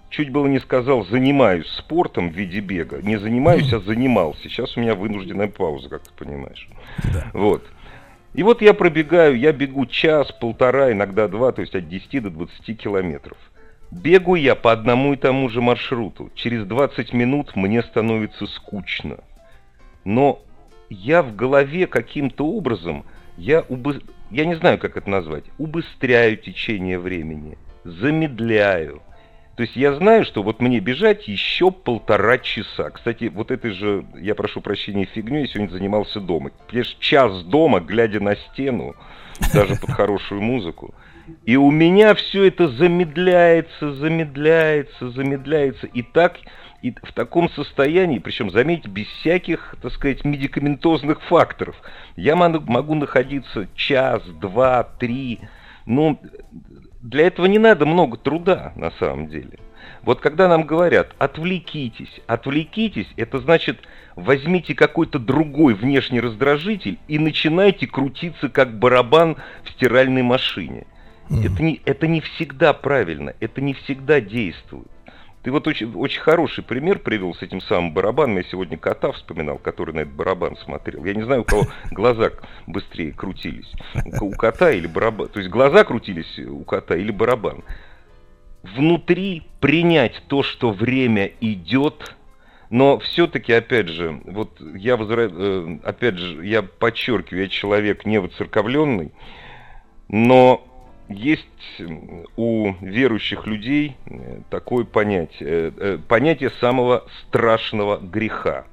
чуть 0.08 0.30
было 0.30 0.46
не 0.46 0.58
сказал, 0.58 1.04
занимаюсь 1.04 1.68
спортом 1.68 2.30
в 2.30 2.34
виде 2.34 2.60
бега. 2.60 3.02
Не 3.02 3.18
занимаюсь, 3.18 3.72
а 3.72 3.80
занимался. 3.80 4.42
Сейчас 4.44 4.76
у 4.76 4.80
меня 4.80 4.94
вынужденная 4.94 5.48
пауза, 5.48 5.90
как 5.90 6.02
ты 6.02 6.10
понимаешь. 6.16 6.68
Да. 7.12 7.30
Вот. 7.34 7.64
И 8.32 8.42
вот 8.42 8.62
я 8.62 8.74
пробегаю, 8.74 9.38
я 9.38 9.52
бегу 9.52 9.86
час, 9.86 10.32
полтора, 10.32 10.92
иногда 10.92 11.28
два, 11.28 11.52
то 11.52 11.60
есть 11.60 11.74
от 11.74 11.88
10 11.88 12.22
до 12.22 12.30
20 12.30 12.78
километров. 12.78 13.38
Бегу 13.90 14.34
я 14.34 14.54
по 14.54 14.72
одному 14.72 15.12
и 15.12 15.16
тому 15.16 15.48
же 15.48 15.60
маршруту. 15.60 16.30
Через 16.34 16.66
20 16.66 17.12
минут 17.12 17.54
мне 17.54 17.82
становится 17.82 18.46
скучно. 18.46 19.18
Но 20.04 20.42
я 20.90 21.22
в 21.22 21.34
голове 21.34 21.86
каким-то 21.86 22.46
образом, 22.46 23.04
я 23.36 23.60
убы 23.68 24.00
я 24.30 24.44
не 24.44 24.56
знаю, 24.56 24.78
как 24.78 24.96
это 24.96 25.08
назвать, 25.08 25.44
убыстряю 25.58 26.36
течение 26.36 26.98
времени, 26.98 27.56
замедляю. 27.84 29.02
То 29.56 29.62
есть 29.62 29.74
я 29.76 29.94
знаю, 29.94 30.24
что 30.24 30.42
вот 30.42 30.60
мне 30.60 30.80
бежать 30.80 31.28
еще 31.28 31.70
полтора 31.70 32.38
часа. 32.38 32.90
Кстати, 32.90 33.30
вот 33.32 33.50
этой 33.50 33.70
же, 33.70 34.04
я 34.20 34.34
прошу 34.34 34.60
прощения, 34.60 35.06
фигней 35.06 35.42
я 35.42 35.46
сегодня 35.46 35.70
занимался 35.70 36.20
дома. 36.20 36.50
Лишь 36.70 36.96
час 36.98 37.42
дома, 37.44 37.80
глядя 37.80 38.20
на 38.20 38.36
стену, 38.36 38.94
даже 39.54 39.76
под 39.76 39.90
хорошую 39.90 40.42
музыку. 40.42 40.94
И 41.44 41.56
у 41.56 41.70
меня 41.70 42.14
все 42.14 42.44
это 42.44 42.68
замедляется, 42.68 43.92
замедляется, 43.92 45.10
замедляется. 45.10 45.86
И 45.86 46.02
так 46.02 46.38
и 46.82 46.94
в 47.02 47.12
таком 47.12 47.50
состоянии, 47.50 48.18
причем, 48.18 48.50
заметьте, 48.50 48.88
без 48.88 49.06
всяких, 49.06 49.76
так 49.82 49.92
сказать, 49.92 50.24
медикаментозных 50.24 51.22
факторов. 51.22 51.76
Я 52.16 52.36
могу 52.36 52.94
находиться 52.94 53.68
час, 53.74 54.22
два, 54.40 54.84
три, 54.84 55.40
но 55.84 56.20
для 57.02 57.26
этого 57.26 57.46
не 57.46 57.58
надо 57.58 57.86
много 57.86 58.16
труда, 58.16 58.72
на 58.76 58.90
самом 58.92 59.28
деле. 59.28 59.58
Вот 60.02 60.20
когда 60.20 60.48
нам 60.48 60.64
говорят, 60.64 61.14
отвлекитесь, 61.18 62.20
отвлекитесь, 62.26 63.08
это 63.16 63.38
значит, 63.38 63.80
возьмите 64.14 64.74
какой-то 64.74 65.18
другой 65.18 65.74
внешний 65.74 66.20
раздражитель 66.20 66.98
и 67.08 67.18
начинайте 67.18 67.86
крутиться 67.86 68.48
как 68.48 68.78
барабан 68.78 69.36
в 69.64 69.70
стиральной 69.70 70.22
машине. 70.22 70.86
Mm. 71.28 71.46
Это, 71.46 71.62
не, 71.62 71.80
это 71.84 72.06
не 72.06 72.20
всегда 72.20 72.72
правильно, 72.72 73.34
это 73.40 73.60
не 73.60 73.74
всегда 73.74 74.20
действует. 74.20 74.86
Ты 75.46 75.52
вот 75.52 75.68
очень, 75.68 75.94
очень 75.94 76.22
хороший 76.22 76.64
пример 76.64 76.98
привел 76.98 77.32
с 77.32 77.40
этим 77.40 77.60
самым 77.60 77.94
барабаном. 77.94 78.38
Я 78.38 78.42
сегодня 78.42 78.76
кота 78.76 79.12
вспоминал, 79.12 79.58
который 79.58 79.94
на 79.94 80.00
этот 80.00 80.12
барабан 80.12 80.56
смотрел. 80.56 81.04
Я 81.04 81.14
не 81.14 81.22
знаю, 81.22 81.42
у 81.42 81.44
кого 81.44 81.66
глаза 81.92 82.32
быстрее 82.66 83.12
крутились. 83.12 83.72
У 84.20 84.32
кота 84.32 84.72
или 84.72 84.88
барабан. 84.88 85.28
То 85.28 85.38
есть 85.38 85.48
глаза 85.48 85.84
крутились 85.84 86.36
у 86.40 86.64
кота 86.64 86.96
или 86.96 87.12
барабан. 87.12 87.62
Внутри 88.64 89.46
принять 89.60 90.20
то, 90.26 90.42
что 90.42 90.72
время 90.72 91.30
идет, 91.40 92.16
но 92.68 92.98
все-таки, 92.98 93.52
опять 93.52 93.86
же, 93.86 94.20
вот 94.24 94.60
я 94.74 94.96
возра... 94.96 95.30
Э, 95.30 95.78
опять 95.84 96.18
же, 96.18 96.44
я 96.44 96.64
подчеркиваю, 96.64 97.44
я 97.44 97.48
человек 97.48 98.04
не 98.04 98.18
воцерковленный, 98.18 99.12
но 100.08 100.66
есть 101.08 101.46
у 102.36 102.72
верующих 102.80 103.46
людей 103.46 103.96
э, 104.06 104.40
такое 104.50 104.84
понятие, 104.84 105.48
э, 105.48 105.72
э, 105.76 105.98
понятие 106.08 106.50
самого 106.60 107.04
страшного 107.22 107.98
греха. 107.98 108.66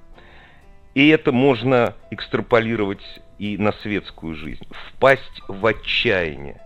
И 0.95 1.09
это 1.09 1.31
можно 1.31 1.95
экстраполировать 2.11 3.03
и 3.39 3.57
на 3.57 3.71
светскую 3.71 4.35
жизнь. 4.35 4.65
Впасть 4.89 5.41
в 5.47 5.65
отчаяние. 5.65 6.59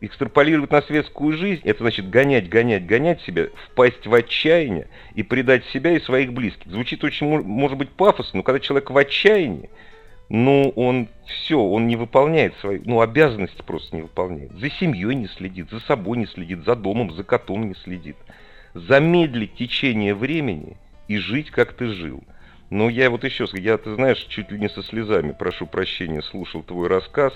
Экстраполировать 0.00 0.70
на 0.70 0.82
светскую 0.82 1.36
жизнь, 1.36 1.62
это 1.64 1.78
значит 1.78 2.10
гонять, 2.10 2.48
гонять, 2.48 2.84
гонять 2.84 3.22
себя, 3.22 3.46
впасть 3.70 4.06
в 4.06 4.12
отчаяние 4.12 4.88
и 5.14 5.22
предать 5.22 5.64
себя 5.66 5.92
и 5.92 6.00
своих 6.00 6.32
близких. 6.32 6.70
Звучит 6.70 7.02
очень, 7.02 7.26
может 7.26 7.78
быть, 7.78 7.90
пафосно, 7.90 8.38
но 8.38 8.42
когда 8.42 8.60
человек 8.60 8.90
в 8.90 8.96
отчаянии, 8.96 9.70
ну, 10.28 10.72
он 10.76 11.08
все, 11.26 11.60
он 11.60 11.86
не 11.86 11.96
выполняет 11.96 12.54
свои, 12.56 12.80
ну, 12.84 13.00
обязанности 13.00 13.62
просто 13.62 13.94
не 13.96 14.02
выполняет. 14.02 14.52
За 14.52 14.70
семьей 14.70 15.14
не 15.14 15.28
следит, 15.28 15.70
за 15.70 15.80
собой 15.80 16.18
не 16.18 16.26
следит, 16.26 16.64
за 16.64 16.74
домом, 16.74 17.12
за 17.12 17.24
котом 17.24 17.68
не 17.68 17.74
следит. 17.74 18.16
Замедлить 18.72 19.54
течение 19.54 20.14
времени 20.14 20.76
и 21.08 21.18
жить, 21.18 21.50
как 21.50 21.74
ты 21.74 21.88
жил. 21.88 22.22
Но 22.70 22.88
я 22.88 23.10
вот 23.10 23.24
еще, 23.24 23.46
я, 23.52 23.76
ты 23.76 23.94
знаешь, 23.94 24.24
чуть 24.28 24.50
ли 24.50 24.58
не 24.58 24.68
со 24.68 24.82
слезами, 24.82 25.32
прошу 25.38 25.66
прощения, 25.66 26.22
слушал 26.22 26.62
твой 26.62 26.88
рассказ 26.88 27.32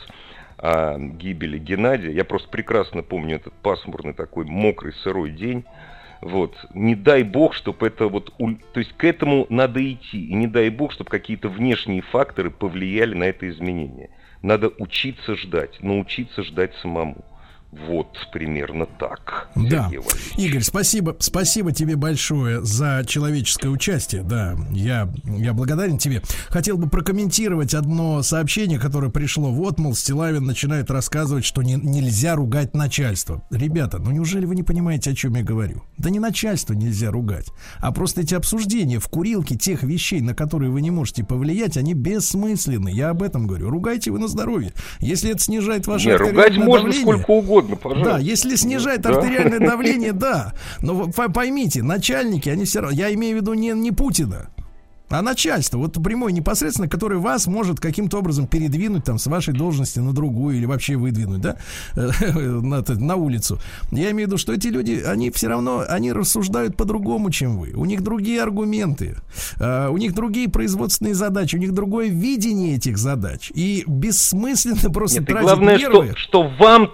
о 0.57 0.99
гибели 0.99 1.59
Геннадия. 1.59 2.11
Я 2.11 2.25
просто 2.25 2.49
прекрасно 2.49 3.03
помню 3.03 3.37
этот 3.37 3.53
пасмурный 3.55 4.15
такой 4.15 4.47
мокрый 4.47 4.95
сырой 4.95 5.31
день. 5.31 5.65
Вот. 6.21 6.57
Не 6.75 6.95
дай 6.95 7.23
бог, 7.23 7.55
чтобы 7.55 7.87
это 7.87 8.09
вот... 8.09 8.33
То 8.37 8.81
есть 8.81 8.93
к 8.95 9.05
этому 9.05 9.47
надо 9.49 9.81
идти. 9.81 10.27
И 10.27 10.35
не 10.35 10.47
дай 10.47 10.69
бог, 10.71 10.93
чтобы 10.93 11.11
какие-то 11.11 11.49
внешние 11.49 12.03
факторы 12.03 12.51
повлияли 12.51 13.15
на 13.15 13.25
это 13.25 13.49
изменение. 13.49 14.11
Надо 14.43 14.73
учиться 14.79 15.37
ждать, 15.37 15.83
научиться 15.83 16.43
ждать 16.43 16.75
самому. 16.77 17.25
Вот 17.71 18.09
примерно 18.33 18.87
так. 18.87 19.51
Да. 19.55 19.91
Игорь, 20.39 20.63
спасибо, 20.63 21.15
спасибо 21.19 21.71
тебе 21.73 21.97
большое 21.97 22.65
за 22.65 23.05
человеческое 23.07 23.69
участие. 23.69 24.23
Да, 24.23 24.57
я, 24.71 25.13
я 25.25 25.53
благодарен 25.53 25.99
тебе. 25.99 26.23
Хотел 26.49 26.79
бы 26.79 26.89
прокомментировать 26.89 27.75
одно 27.75 28.23
сообщение, 28.23 28.79
которое 28.79 29.11
пришло. 29.11 29.51
Вот, 29.51 29.79
мол, 29.79 29.95
Стилавин 29.95 30.45
начинает 30.45 30.91
рассказывать, 30.91 31.45
что 31.45 31.63
не, 31.63 31.75
нельзя 31.75 32.37
ругать 32.37 32.75
начальство. 32.75 33.47
Ребята, 33.51 33.99
ну 33.99 34.13
неужели 34.13 34.47
вы 34.47 34.55
не 34.55 34.63
понимаете, 34.63 35.11
о 35.11 35.15
чем 35.15 35.35
я 35.35 35.43
говорю? 35.43 35.83
Да 35.99 36.09
не 36.09 36.21
начальство 36.21 36.73
нельзя 36.73 37.11
ругать, 37.11 37.49
а 37.81 37.93
просто 37.93 38.23
эти 38.23 38.35
обсуждения 38.35 38.99
в 38.99 39.09
курилке 39.09 39.57
тех 39.57 39.83
вещей, 39.83 40.23
на 40.23 40.35
которые 40.35 40.71
вы 40.71 40.81
не 40.81 40.91
можете 40.91 41.23
повлиять, 41.23 41.77
они 41.77 41.93
бессмысленны. 41.93 42.89
Я 42.89 43.11
об 43.11 43.23
этом 43.23 43.47
говорю. 43.47 43.69
Ругайте 43.69 44.11
вы 44.11 44.19
на 44.19 44.29
здоровье. 44.29 44.73
Если 45.01 45.33
это 45.33 45.41
снижает 45.41 45.87
ваше 45.87 46.09
не, 46.09 46.17
ругать 46.17 46.57
можно 46.57 46.91
давление, 46.91 47.03
сколько 47.03 47.31
угодно 47.31 47.58
угодно, 47.59 47.77
пожалуйста. 47.77 48.13
Да, 48.15 48.19
если 48.19 48.57
снижает 48.57 49.03
да. 49.03 49.11
артериальное 49.11 49.61
давление, 49.69 50.13
да. 50.13 50.55
Но 50.81 51.09
поймите, 51.09 51.83
начальники, 51.83 52.49
они 52.49 52.65
все 52.65 52.81
равно, 52.81 52.97
я 52.97 53.13
имею 53.15 53.39
в 53.39 53.41
виду 53.41 53.55
не, 53.55 53.71
не 53.71 53.93
Путина, 53.93 54.49
а 55.11 55.23
начальство, 55.23 55.79
вот 55.79 56.03
прямое 56.03 56.33
непосредственно, 56.33 56.87
которое 56.89 57.17
вас 57.17 57.47
может 57.47 57.81
каким-то 57.81 58.19
образом 58.19 58.47
передвинуть 58.47 59.05
там 59.05 59.19
с 59.19 59.27
вашей 59.27 59.55
должности 59.55 60.01
на 60.01 60.13
другую 60.13 60.57
или 60.57 60.67
вообще 60.67 60.97
выдвинуть, 60.97 61.41
да, 61.41 61.57
на, 61.95 62.85
на 62.87 63.17
улицу. 63.17 63.59
Я 63.91 64.11
имею 64.11 64.29
в 64.29 64.31
виду, 64.31 64.39
что 64.39 64.53
эти 64.53 64.69
люди, 64.69 65.03
они 65.07 65.31
все 65.31 65.49
равно, 65.49 65.83
они 65.89 66.13
рассуждают 66.13 66.77
по-другому, 66.77 67.31
чем 67.31 67.59
вы. 67.59 67.73
У 67.75 67.87
них 67.87 68.03
другие 68.03 68.43
аргументы, 68.43 69.17
uh, 69.57 69.89
у 69.89 69.97
них 69.97 70.15
другие 70.15 70.51
производственные 70.51 71.15
задачи, 71.15 71.57
у 71.57 71.59
них 71.59 71.73
другое 71.73 72.09
видение 72.09 72.77
этих 72.77 72.99
задач. 72.99 73.51
И 73.55 73.85
бессмысленно 73.87 74.91
просто 74.93 75.21
Нет, 75.21 75.29
тратить 75.29 75.47
главное, 75.47 75.79
нервы. 75.79 76.13
Что, 76.17 76.19
что 76.19 76.49
вам 76.59 76.91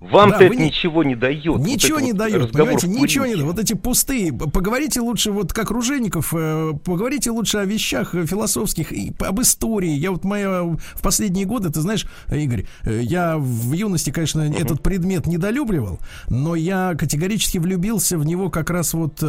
вам-то 0.00 0.38
да, 0.38 0.44
это 0.46 0.56
не... 0.56 0.66
ничего 0.66 1.04
не 1.04 1.14
дает. 1.14 1.58
Ничего 1.58 1.98
вот 1.98 2.04
не 2.04 2.12
вот 2.12 2.18
дает, 2.18 2.52
понимаете, 2.52 2.88
ничего 2.88 3.26
не 3.26 3.34
дает. 3.34 3.46
Вот 3.46 3.58
эти 3.58 3.74
пустые. 3.74 4.32
Поговорите 4.32 5.00
лучше, 5.00 5.30
вот 5.30 5.52
как 5.52 5.70
Ружеников, 5.70 6.32
э, 6.34 6.72
поговорите 6.84 7.30
лучше 7.30 7.58
о 7.58 7.64
вещах 7.66 8.14
э, 8.14 8.24
философских, 8.26 8.92
и 8.92 9.12
об 9.18 9.40
истории. 9.42 9.90
Я 9.90 10.10
вот 10.10 10.24
моя 10.24 10.62
в 10.62 11.02
последние 11.02 11.44
годы, 11.44 11.68
ты 11.70 11.82
знаешь, 11.82 12.06
Игорь, 12.32 12.66
э, 12.84 13.00
я 13.02 13.36
в 13.36 13.72
юности, 13.72 14.10
конечно, 14.10 14.40
uh-huh. 14.40 14.62
этот 14.62 14.82
предмет 14.82 15.26
недолюбливал, 15.26 16.00
но 16.28 16.54
я 16.54 16.94
категорически 16.98 17.58
влюбился 17.58 18.16
в 18.16 18.24
него 18.24 18.48
как 18.48 18.70
раз 18.70 18.94
вот 18.94 19.22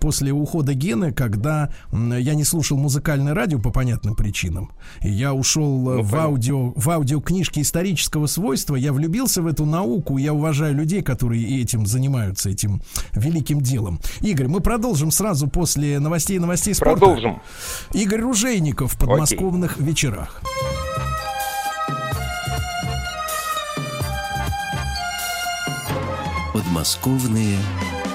после 0.00 0.32
ухода 0.32 0.74
Гены, 0.74 1.12
когда 1.12 1.72
я 1.92 2.34
не 2.34 2.44
слушал 2.44 2.76
музыкальное 2.76 3.34
радио 3.34 3.60
по 3.60 3.70
понятным 3.70 4.16
причинам. 4.16 4.72
Я 5.00 5.32
ушел 5.32 5.78
ну, 5.78 6.02
в 6.02 6.14
аудио, 6.16 6.72
в 6.74 6.90
аудиокнижки 6.90 7.60
исторического 7.60 8.26
свойства, 8.26 8.74
я 8.74 8.92
влюбился 8.92 9.42
в 9.42 9.46
это 9.46 9.59
эту 9.60 9.66
науку. 9.66 10.16
Я 10.18 10.32
уважаю 10.32 10.74
людей, 10.74 11.02
которые 11.02 11.60
этим 11.60 11.86
занимаются, 11.86 12.48
этим 12.48 12.80
великим 13.12 13.60
делом. 13.60 14.00
Игорь, 14.20 14.48
мы 14.48 14.60
продолжим 14.60 15.10
сразу 15.10 15.48
после 15.48 15.98
новостей 15.98 16.36
и 16.36 16.40
новостей 16.40 16.74
спорта. 16.74 16.98
Продолжим. 16.98 17.42
Игорь 17.92 18.20
Ружейников 18.20 18.94
в 18.94 18.98
подмосковных 18.98 19.74
Окей. 19.74 19.86
вечерах. 19.86 20.42
Подмосковные 26.54 27.58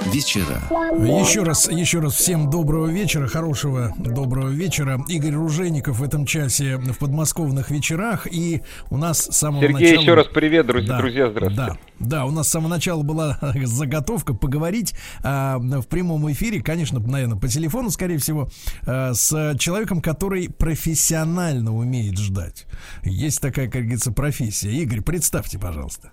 вечера. 0.05 0.61
Еще 0.69 1.43
раз, 1.43 1.69
еще 1.69 1.99
раз 1.99 2.13
всем 2.13 2.49
доброго 2.49 2.87
вечера, 2.87 3.27
хорошего 3.27 3.93
доброго 3.97 4.49
вечера. 4.49 5.03
Игорь 5.07 5.33
Ружейников 5.33 5.99
в 5.99 6.03
этом 6.03 6.25
часе 6.25 6.77
в 6.77 6.97
подмосковных 6.97 7.71
вечерах. 7.71 8.27
И 8.31 8.61
у 8.89 8.97
нас 8.97 9.23
с 9.23 9.37
самого 9.37 9.61
Сергей, 9.61 9.89
начала... 9.89 10.01
еще 10.01 10.13
раз 10.13 10.27
привет, 10.27 10.67
друзья, 10.67 10.89
Да, 10.93 10.97
друзья, 10.99 11.29
здравствуйте. 11.29 11.71
Да, 11.71 11.77
да, 11.99 12.25
у 12.25 12.31
нас 12.31 12.47
с 12.47 12.51
самого 12.51 12.69
начала 12.69 13.03
была 13.03 13.39
заготовка 13.63 14.33
поговорить 14.33 14.93
а, 15.23 15.57
в 15.59 15.87
прямом 15.87 16.31
эфире, 16.31 16.61
конечно, 16.61 16.99
наверное, 16.99 17.37
по 17.37 17.47
телефону, 17.47 17.89
скорее 17.89 18.17
всего, 18.17 18.49
а, 18.85 19.13
с 19.13 19.55
человеком, 19.59 20.01
который 20.01 20.49
профессионально 20.49 21.75
умеет 21.75 22.17
ждать. 22.17 22.65
Есть 23.03 23.41
такая, 23.41 23.69
как 23.69 23.83
говорится, 23.83 24.11
профессия. 24.11 24.71
Игорь, 24.71 25.01
представьте, 25.01 25.59
пожалуйста. 25.59 26.11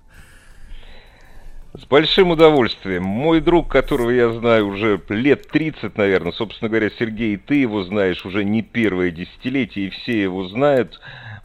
С 1.75 1.87
большим 1.87 2.31
удовольствием. 2.33 3.05
Мой 3.05 3.41
друг, 3.41 3.69
которого 3.69 4.11
я 4.11 4.31
знаю 4.33 4.67
уже 4.67 5.01
лет 5.09 5.49
30, 5.49 5.97
наверное, 5.97 6.33
собственно 6.33 6.69
говоря, 6.69 6.91
Сергей, 6.99 7.39
ты 7.39 7.55
его 7.55 7.83
знаешь 7.85 8.27
уже 8.27 8.45
не 8.45 8.61
первое 8.61 9.11
десятилетие, 9.11 9.87
и 9.87 9.91
все 9.91 10.21
его 10.21 10.47
знают, 10.49 11.01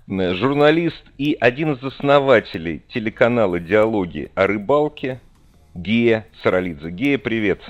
журналист 0.07 1.01
и 1.17 1.38
один 1.39 1.74
из 1.74 1.84
основателей 1.84 2.84
телеканала 2.89 3.62
«Диалоги 3.62 4.29
о 4.36 4.48
рыбалке» 4.48 5.22
Гея 5.74 6.27
Саралидзе. 6.43 6.89
Гея, 6.89 7.17
привет. 7.19 7.62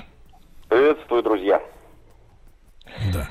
Приветствую, 0.68 1.22
друзья. 1.22 1.62
Да. 3.12 3.28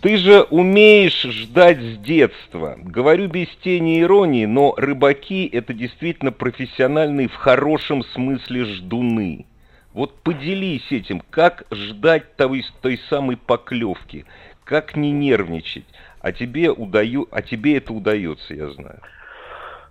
Ты 0.00 0.16
же 0.16 0.42
умеешь 0.44 1.20
ждать 1.22 1.78
с 1.78 1.98
детства. 1.98 2.76
Говорю 2.78 3.28
без 3.28 3.48
тени 3.62 4.00
иронии, 4.00 4.46
но 4.46 4.72
рыбаки 4.78 5.46
это 5.46 5.74
действительно 5.74 6.32
профессиональные 6.32 7.28
в 7.28 7.34
хорошем 7.34 8.02
смысле 8.02 8.64
ждуны. 8.64 9.44
Вот 9.92 10.14
поделись 10.22 10.90
этим, 10.90 11.20
как 11.30 11.64
ждать 11.70 12.34
той, 12.36 12.64
той 12.80 12.98
самой 13.10 13.36
поклевки, 13.36 14.24
как 14.64 14.96
не 14.96 15.12
нервничать. 15.12 15.84
А 16.22 16.32
тебе, 16.32 16.70
удаю, 16.70 17.28
а 17.30 17.42
тебе 17.42 17.76
это 17.76 17.92
удается, 17.92 18.54
я 18.54 18.70
знаю. 18.70 19.00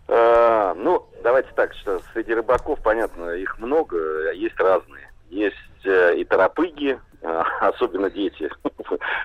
Э, 0.07 0.73
ну, 0.75 1.05
давайте 1.21 1.49
так, 1.55 1.75
что 1.75 2.01
среди 2.13 2.33
рыбаков, 2.33 2.79
понятно, 2.81 3.31
их 3.31 3.59
много, 3.59 4.31
есть 4.31 4.59
разные. 4.59 5.11
Есть 5.29 5.55
э, 5.83 6.15
и 6.17 6.23
торопыги, 6.23 6.97
особенно 7.21 8.09
дети. 8.09 8.49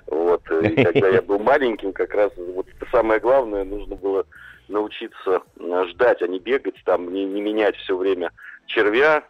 Вот, 0.06 0.42
и 0.50 0.82
когда 0.82 1.08
я 1.08 1.22
был 1.22 1.38
маленьким, 1.38 1.92
как 1.92 2.12
раз 2.14 2.32
вот 2.36 2.66
самое 2.90 3.20
главное, 3.20 3.64
нужно 3.64 3.96
было 3.96 4.26
научиться 4.68 5.42
ждать, 5.88 6.22
а 6.22 6.26
не 6.26 6.38
бегать, 6.38 6.76
там, 6.84 7.12
не, 7.12 7.24
не 7.24 7.40
менять 7.40 7.76
все 7.76 7.96
время 7.96 8.30
червя, 8.66 9.22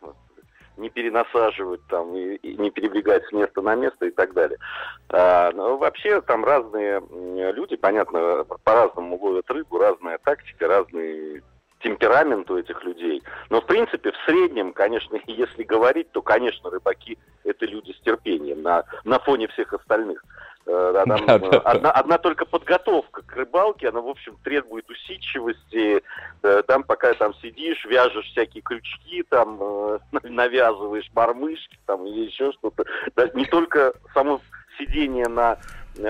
не 0.76 0.90
перенасаживать 0.90 1.80
там 1.88 2.16
и, 2.16 2.35
и 2.37 2.56
не 2.56 2.71
перебегать 2.71 3.25
с 3.26 3.33
места 3.33 3.62
на 3.62 3.75
место 3.75 4.06
и 4.06 4.11
так 4.11 4.33
далее. 4.33 4.59
А, 5.09 5.52
но 5.52 5.76
вообще 5.76 6.21
там 6.21 6.44
разные 6.44 7.00
люди, 7.52 7.76
понятно, 7.76 8.44
по-разному 8.64 9.16
ловят 9.21 9.50
рыбу, 9.50 9.78
разная 9.78 10.18
тактика, 10.18 10.66
разный 10.66 11.42
темперамент 11.80 12.50
у 12.50 12.59
этих 12.59 12.83
людей. 12.83 13.23
Но, 13.50 13.61
в 13.61 13.66
принципе, 13.66 14.11
в 14.11 14.16
среднем, 14.26 14.73
конечно, 14.73 15.18
если 15.26 15.62
говорить, 15.62 16.11
то, 16.11 16.23
конечно, 16.23 16.71
рыбаки– 16.71 17.18
это 17.44 17.66
люди 17.66 17.92
с 17.92 18.00
терпением 18.00 18.62
на, 18.62 18.84
на 19.04 19.18
фоне 19.18 19.48
всех 19.48 19.72
остальных. 19.72 20.24
Э, 20.66 20.92
да, 20.94 21.04
там, 21.04 21.26
Да, 21.26 21.38
да, 21.38 21.46
э, 21.46 21.50
да. 21.50 21.58
одна, 21.58 21.90
одна 21.90 22.18
только 22.18 22.44
подготовка 22.46 23.22
к 23.22 23.36
рыбалке, 23.36 23.88
она, 23.88 24.00
в 24.00 24.08
общем, 24.08 24.36
требует 24.42 24.88
усидчивости. 24.90 26.02
Э, 26.42 26.62
Там, 26.66 26.84
пока 26.84 27.12
там 27.14 27.34
сидишь, 27.34 27.84
вяжешь 27.84 28.30
всякие 28.30 28.62
крючки, 28.62 29.22
там, 29.28 29.60
навязываешь 30.22 31.10
мормышки, 31.14 31.78
там, 31.86 32.06
или 32.06 32.26
еще 32.26 32.52
что-то. 32.52 32.84
Да, 33.14 33.28
не 33.34 33.44
только 33.44 33.92
само 34.12 34.40
сидение 34.78 35.26
на 35.28 35.58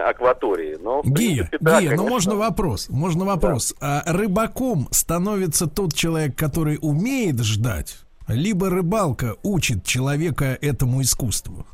акватории, 0.07 0.79
но, 0.81 1.03
Гия, 1.05 1.45
принципе, 1.45 1.59
да, 1.61 1.81
Гия, 1.81 1.91
ну 1.91 1.97
конечно. 1.97 2.11
можно 2.11 2.35
вопрос, 2.37 2.89
можно 2.89 3.25
вопрос. 3.27 3.75
А 3.83 4.03
рыбаком 4.07 4.89
становится 4.91 5.69
тот 5.69 5.93
человек, 5.93 6.37
который 6.37 6.79
умеет 6.81 7.43
ждать, 7.43 8.04
либо 8.29 8.71
рыбалка 8.71 9.37
учит 9.43 9.85
человека 9.85 10.57
этому 10.61 11.03
искусству? 11.03 11.67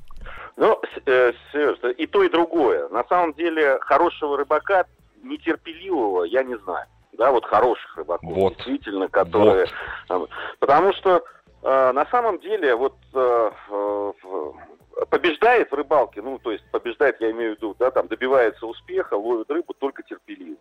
Ну, 0.57 0.81
э, 1.07 1.33
Серёж, 1.53 1.79
и 1.97 2.07
то, 2.07 2.23
и 2.23 2.29
другое. 2.29 2.89
На 2.89 3.05
самом 3.05 3.33
деле, 3.35 3.79
хорошего 3.81 4.37
рыбака, 4.37 4.85
нетерпеливого, 5.23 6.25
я 6.25 6.43
не 6.43 6.57
знаю. 6.59 6.87
Да, 7.13 7.31
вот 7.33 7.45
хороших 7.45 7.97
рыбаков, 7.97 8.31
Вот. 8.31 8.57
действительно, 8.57 9.09
которые... 9.09 9.67
э, 10.09 10.27
Потому 10.59 10.93
что 10.95 11.23
э, 11.63 11.93
на 11.93 12.07
самом 12.07 12.39
деле, 12.41 12.75
вот 12.75 12.97
э, 13.15 13.51
э, 13.71 14.13
побеждает 15.11 15.71
в 15.71 15.75
рыбалке, 15.75 16.23
ну, 16.23 16.39
то 16.39 16.53
есть 16.53 16.65
побеждает, 16.71 17.21
я 17.21 17.31
имею 17.31 17.55
в 17.55 17.57
виду, 17.57 17.77
да, 17.79 17.91
там 17.91 18.07
добивается 18.09 18.67
успеха, 18.67 19.15
ловит 19.15 19.51
рыбу 19.51 19.75
только 19.75 20.03
терпеливо. 20.03 20.57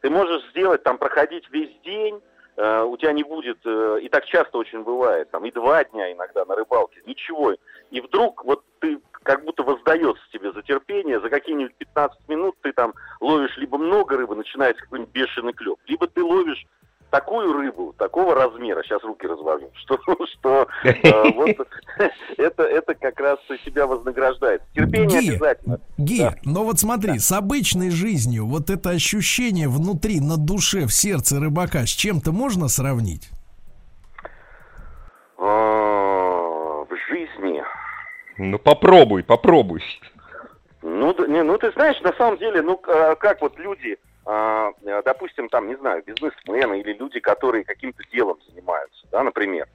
Ты 0.00 0.10
можешь 0.10 0.42
сделать, 0.50 0.82
там, 0.82 0.98
проходить 0.98 1.48
весь 1.50 1.72
день, 1.82 2.20
у 2.56 2.96
тебя 2.96 3.12
не 3.12 3.24
будет, 3.24 3.58
э, 3.64 3.98
и 4.02 4.08
так 4.08 4.24
часто 4.26 4.58
очень 4.58 4.82
бывает, 4.82 5.30
там, 5.30 5.44
и 5.44 5.50
два 5.50 5.84
дня 5.84 6.12
иногда 6.12 6.44
на 6.44 6.54
рыбалке, 6.54 7.00
ничего. 7.06 7.54
И 7.90 8.00
вдруг 8.00 8.44
вот 8.44 8.64
ты 8.80 9.00
как 9.24 9.44
будто 9.44 9.62
воздается 9.62 10.22
тебе 10.32 10.52
за 10.52 10.62
терпение, 10.62 11.20
за 11.20 11.30
какие-нибудь 11.30 11.74
15 11.76 12.28
минут 12.28 12.56
ты 12.62 12.72
там 12.72 12.94
ловишь 13.20 13.56
либо 13.56 13.78
много 13.78 14.16
рыбы, 14.16 14.36
начинается 14.36 14.82
какой-нибудь 14.82 15.12
бешеный 15.12 15.52
клев, 15.52 15.76
либо 15.86 16.06
ты 16.06 16.22
ловишь 16.22 16.64
такую 17.14 17.52
рыбу, 17.52 17.94
такого 17.96 18.34
размера, 18.34 18.82
сейчас 18.82 19.00
руки 19.04 19.24
развожу, 19.24 19.70
что, 19.74 19.98
что 20.32 20.66
э, 20.82 21.30
вот 21.34 21.56
это, 22.36 22.62
это 22.64 22.94
как 22.96 23.20
раз 23.20 23.38
себя 23.64 23.86
вознаграждает. 23.86 24.62
Терпение 24.74 25.20
Гия, 25.20 25.30
обязательно. 25.30 25.80
Гия, 25.96 26.34
но 26.44 26.64
вот 26.64 26.80
смотри, 26.80 27.20
с 27.20 27.30
обычной 27.30 27.90
жизнью 27.90 28.46
вот 28.46 28.68
это 28.68 28.90
ощущение 28.90 29.68
внутри, 29.68 30.18
на 30.20 30.36
душе, 30.36 30.86
в 30.86 30.92
сердце 30.92 31.38
рыбака 31.38 31.86
с 31.86 31.90
чем-то 31.90 32.32
можно 32.32 32.66
сравнить? 32.66 33.30
Э, 35.38 35.44
В 35.44 36.88
жизни 37.08 37.62
Ну 38.38 38.58
попробуй, 38.58 39.22
попробуй. 39.22 39.84
Ну, 40.82 41.14
да- 41.14 41.28
не, 41.28 41.44
ну 41.44 41.56
ты 41.58 41.70
знаешь, 41.72 42.00
на 42.00 42.12
самом 42.14 42.38
деле, 42.38 42.60
ну 42.60 42.80
а, 42.88 43.14
как 43.14 43.40
вот 43.40 43.56
люди, 43.58 43.96
а, 43.96 44.13
допустим, 44.24 45.48
там, 45.48 45.68
не 45.68 45.76
знаю, 45.76 46.02
бизнесмены 46.04 46.80
или 46.80 46.94
люди, 46.94 47.20
которые 47.20 47.64
каким-то 47.64 48.02
делом 48.10 48.38
занимаются, 48.48 49.06
да, 49.10 49.22
например. 49.22 49.68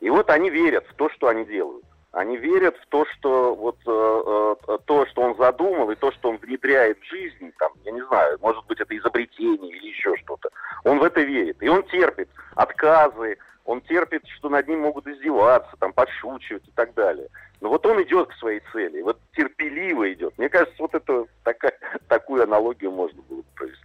И 0.00 0.10
вот 0.10 0.30
они 0.30 0.50
верят 0.50 0.86
в 0.86 0.94
то, 0.94 1.10
что 1.10 1.28
они 1.28 1.44
делают. 1.44 1.84
Они 2.12 2.38
верят 2.38 2.76
в 2.78 2.86
то, 2.86 3.04
что 3.04 3.54
вот 3.54 3.76
э, 3.86 4.54
э, 4.68 4.78
то, 4.86 5.06
что 5.06 5.20
он 5.20 5.36
задумал, 5.36 5.90
и 5.90 5.96
то, 5.96 6.10
что 6.12 6.30
он 6.30 6.38
внедряет 6.38 6.98
в 6.98 7.04
жизнь, 7.04 7.52
там, 7.58 7.72
я 7.84 7.92
не 7.92 8.02
знаю, 8.06 8.38
может 8.40 8.64
быть, 8.66 8.80
это 8.80 8.96
изобретение 8.96 9.70
или 9.76 9.88
еще 9.88 10.16
что-то. 10.16 10.48
Он 10.84 10.98
в 10.98 11.02
это 11.02 11.20
верит. 11.20 11.62
И 11.62 11.68
он 11.68 11.82
терпит 11.82 12.30
отказы, 12.54 13.36
он 13.66 13.82
терпит, 13.82 14.26
что 14.28 14.48
над 14.48 14.66
ним 14.66 14.80
могут 14.80 15.06
издеваться, 15.06 15.76
там, 15.78 15.92
подшучивать 15.92 16.66
и 16.66 16.70
так 16.70 16.94
далее. 16.94 17.28
Но 17.60 17.68
вот 17.68 17.84
он 17.84 18.02
идет 18.02 18.28
к 18.28 18.38
своей 18.38 18.62
цели, 18.72 19.02
вот 19.02 19.20
терпеливо 19.34 20.10
идет. 20.12 20.38
Мне 20.38 20.48
кажется, 20.48 20.76
вот 20.78 20.94
это 20.94 21.26
такая, 21.42 21.78
такую 22.08 22.44
аналогию 22.44 22.92
можно 22.92 23.20
было 23.22 23.38
бы 23.38 23.48
провести. 23.54 23.84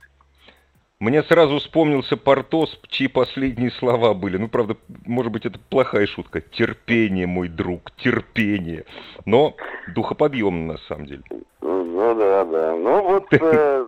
Мне 1.01 1.23
сразу 1.23 1.57
вспомнился 1.57 2.15
Портос, 2.15 2.79
чьи 2.87 3.07
последние 3.07 3.71
слова 3.71 4.13
были. 4.13 4.37
Ну, 4.37 4.47
правда, 4.47 4.77
может 5.03 5.31
быть, 5.31 5.47
это 5.47 5.57
плохая 5.57 6.05
шутка. 6.05 6.41
Терпение, 6.41 7.25
мой 7.25 7.49
друг, 7.49 7.89
терпение. 7.97 8.85
Но 9.25 9.55
духоподъемно, 9.95 10.73
на 10.73 10.77
самом 10.87 11.07
деле. 11.07 11.23
Ну 11.59 12.15
да, 12.15 12.45
да. 12.45 12.75
Ну 12.75 13.01
вот, 13.01 13.33
э, 13.33 13.87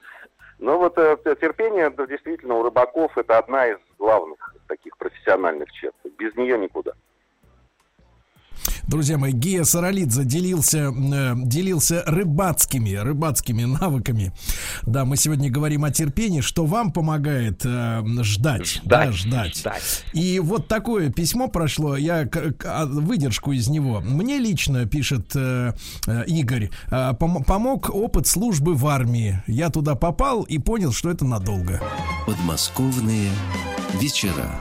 ну 0.58 0.78
вот 0.78 0.98
э, 0.98 1.16
терпение 1.40 1.90
да, 1.90 2.08
действительно 2.08 2.54
у 2.54 2.64
рыбаков 2.64 3.16
это 3.16 3.38
одна 3.38 3.68
из 3.68 3.78
главных 3.96 4.56
таких 4.66 4.98
профессиональных 4.98 5.70
черт. 5.70 5.94
Без 6.18 6.34
нее 6.34 6.58
никуда. 6.58 6.90
Друзья 8.88 9.18
мои, 9.18 9.32
Гия 9.32 9.64
Саралидзе 9.64 10.24
делился, 10.24 10.78
э, 10.96 11.34
делился 11.36 12.02
рыбацкими, 12.06 12.94
рыбацкими 12.94 13.64
навыками. 13.64 14.32
Да, 14.86 15.04
мы 15.04 15.18
сегодня 15.18 15.50
говорим 15.50 15.84
о 15.84 15.90
терпении, 15.90 16.40
что 16.40 16.64
вам 16.64 16.90
помогает 16.90 17.60
э, 17.66 18.02
ждать, 18.22 18.80
да, 18.84 19.12
ждать. 19.12 19.62
И 20.14 20.40
вот 20.40 20.68
такое 20.68 21.10
письмо 21.10 21.48
прошло, 21.48 21.96
я 21.98 22.24
к- 22.24 22.52
к- 22.54 22.64
а, 22.64 22.86
выдержку 22.86 23.52
из 23.52 23.68
него. 23.68 24.00
Мне 24.00 24.38
лично, 24.38 24.86
пишет 24.86 25.32
э, 25.34 25.74
э, 26.06 26.24
Игорь, 26.26 26.70
э, 26.90 27.10
пом- 27.12 27.44
помог 27.44 27.90
опыт 27.94 28.26
службы 28.26 28.74
в 28.74 28.86
армии. 28.86 29.42
Я 29.46 29.68
туда 29.68 29.96
попал 29.96 30.44
и 30.44 30.56
понял, 30.56 30.92
что 30.92 31.10
это 31.10 31.26
надолго. 31.26 31.82
Подмосковные 32.26 33.28
вечера. 34.00 34.58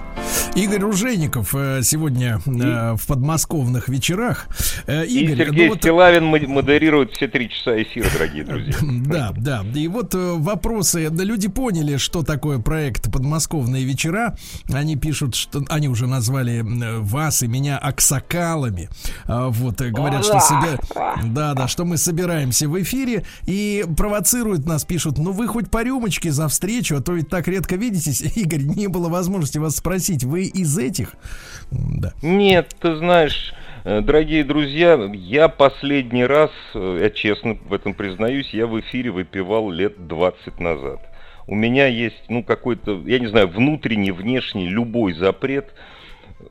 Игорь 0.55 0.81
Ружейников 0.81 1.53
э, 1.55 1.81
сегодня 1.83 2.41
э, 2.45 2.95
в 2.95 3.05
подмосковных 3.07 3.87
вечерах. 3.87 4.16
Э, 4.87 5.05
Игорь, 5.05 5.33
и 5.33 5.37
Сергей 5.37 5.65
ну, 5.65 5.73
вот... 5.73 5.79
Стилавин 5.79 6.25
модерирует 6.25 7.11
все 7.11 7.27
три 7.27 7.49
часа 7.49 7.81
эфира, 7.81 8.09
дорогие 8.11 8.43
друзья. 8.43 8.73
Да, 9.07 9.33
да. 9.35 9.63
И 9.73 9.87
вот 9.87 10.13
вопросы. 10.13 11.09
Да, 11.09 11.23
люди 11.23 11.47
поняли, 11.47 11.97
что 11.97 12.23
такое 12.23 12.59
проект 12.59 13.11
«Подмосковные 13.11 13.83
вечера». 13.83 14.35
Они 14.71 14.95
пишут, 14.95 15.35
что 15.35 15.63
они 15.69 15.87
уже 15.87 16.07
назвали 16.07 16.61
вас 16.63 17.43
и 17.43 17.47
меня 17.47 17.77
аксакалами. 17.77 18.89
Вот, 19.25 19.81
говорят, 19.81 20.25
что 20.25 20.39
себе... 20.39 20.79
Да, 21.25 21.53
да, 21.53 21.67
что 21.67 21.85
мы 21.85 21.97
собираемся 21.97 22.67
в 22.67 22.81
эфире 22.81 23.23
и 23.45 23.85
провоцируют 23.95 24.65
нас, 24.65 24.85
пишут, 24.85 25.17
ну 25.17 25.31
вы 25.31 25.47
хоть 25.47 25.69
по 25.69 25.83
рюмочке 25.83 26.31
за 26.31 26.47
встречу, 26.47 26.97
а 26.97 27.01
то 27.01 27.13
ведь 27.13 27.29
так 27.29 27.47
редко 27.47 27.75
видитесь. 27.75 28.21
Игорь, 28.35 28.63
не 28.63 28.87
было 28.87 29.09
возможности 29.09 29.57
вас 29.57 29.75
спросить, 29.77 30.23
вы 30.23 30.45
из 30.45 30.77
этих? 30.77 31.13
Да. 31.71 32.13
Нет, 32.21 32.75
ты 32.79 32.97
знаешь, 32.97 33.53
э, 33.53 33.66
дорогие 33.87 34.43
друзья, 34.43 34.99
я 35.13 35.47
последний 35.47 36.25
раз, 36.25 36.51
э, 36.73 36.99
я 37.03 37.09
честно 37.09 37.53
в 37.53 37.73
этом 37.73 37.93
признаюсь, 37.93 38.49
я 38.49 38.67
в 38.67 38.77
эфире 38.81 39.11
выпивал 39.11 39.71
лет 39.71 40.07
20 40.07 40.59
назад. 40.59 40.99
У 41.47 41.55
меня 41.55 41.87
есть, 41.87 42.21
ну, 42.27 42.43
какой-то, 42.43 43.01
я 43.05 43.17
не 43.17 43.27
знаю, 43.27 43.47
внутренний, 43.47 44.11
внешний, 44.11 44.67
любой 44.67 45.13
запрет. 45.13 45.73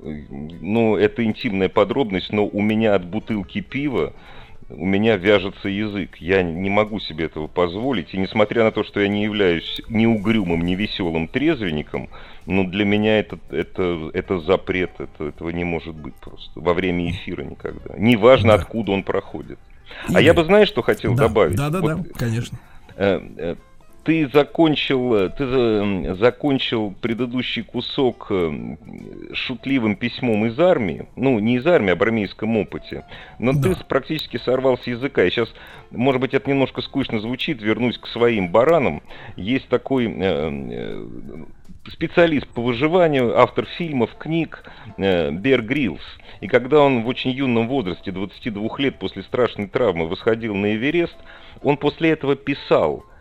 Ну, 0.00 0.96
это 0.96 1.24
интимная 1.24 1.68
подробность, 1.68 2.32
но 2.32 2.46
у 2.46 2.62
меня 2.62 2.94
от 2.94 3.04
бутылки 3.04 3.60
пива 3.60 4.14
у 4.68 4.84
меня 4.84 5.16
вяжется 5.16 5.68
язык. 5.68 6.16
Я 6.16 6.42
не 6.42 6.70
могу 6.70 6.98
себе 7.00 7.26
этого 7.26 7.46
позволить. 7.46 8.14
И 8.14 8.18
несмотря 8.18 8.64
на 8.64 8.72
то, 8.72 8.82
что 8.84 9.00
я 9.00 9.08
не 9.08 9.24
являюсь 9.24 9.80
ни 9.88 10.06
угрюмым, 10.06 10.64
ни 10.64 10.74
веселым 10.74 11.28
трезвенником, 11.28 12.08
но 12.46 12.64
для 12.64 12.84
меня 12.84 13.18
это, 13.18 13.38
это, 13.50 14.10
это 14.12 14.40
запрет. 14.40 14.90
Это, 14.98 15.28
этого 15.28 15.50
не 15.50 15.64
может 15.64 15.94
быть 15.94 16.14
просто. 16.14 16.50
Во 16.56 16.74
время 16.74 17.10
эфира 17.10 17.42
никогда. 17.42 17.94
Неважно, 17.96 18.48
да. 18.48 18.54
откуда 18.62 18.92
он 18.92 19.02
проходит. 19.02 19.58
Игорь. 20.08 20.18
А 20.18 20.20
я 20.20 20.34
бы, 20.34 20.44
знаешь, 20.44 20.68
что 20.68 20.82
хотел 20.82 21.14
да, 21.14 21.28
добавить? 21.28 21.56
Да, 21.56 21.70
да, 21.70 21.80
вот, 21.80 22.02
да, 22.02 22.08
конечно. 22.18 22.58
Э, 24.06 24.12
э, 24.12 24.26
ты 24.26 24.28
закончил, 24.32 25.30
ты 25.30 26.14
закончил 26.14 26.94
предыдущий 27.00 27.62
кусок 27.62 28.28
э, 28.30 28.76
шутливым 29.32 29.96
письмом 29.96 30.46
из 30.46 30.58
армии, 30.58 31.06
ну, 31.16 31.38
не 31.38 31.56
из 31.56 31.66
армии, 31.66 31.90
а 31.90 31.92
об 31.92 32.02
армейском 32.02 32.56
опыте, 32.56 33.04
но 33.38 33.52
да. 33.52 33.74
ты 33.74 33.84
практически 33.84 34.38
сорвал 34.38 34.78
с 34.78 34.86
языка. 34.86 35.24
И 35.24 35.30
сейчас, 35.30 35.52
может 35.90 36.20
быть, 36.20 36.34
это 36.34 36.48
немножко 36.48 36.82
скучно 36.82 37.20
звучит, 37.20 37.62
вернусь 37.62 37.98
к 37.98 38.06
своим 38.06 38.50
баранам. 38.50 39.02
Есть 39.36 39.68
такой 39.68 40.06
э, 40.06 40.12
э, 40.20 41.06
специалист 41.90 42.48
по 42.48 42.62
выживанию, 42.62 43.38
автор 43.38 43.64
фильмов, 43.78 44.10
книг 44.18 44.64
Бер 44.98 45.62
Гриллс. 45.62 46.02
И 46.40 46.48
когда 46.48 46.80
он 46.80 47.04
в 47.04 47.08
очень 47.08 47.30
юном 47.30 47.68
возрасте, 47.68 48.10
22 48.10 48.68
лет, 48.78 48.98
после 48.98 49.22
страшной 49.22 49.68
травмы, 49.68 50.08
восходил 50.08 50.54
на 50.54 50.74
Эверест, 50.74 51.16
он 51.62 51.76
после 51.76 52.10
этого 52.10 52.34
писал– 52.34 53.04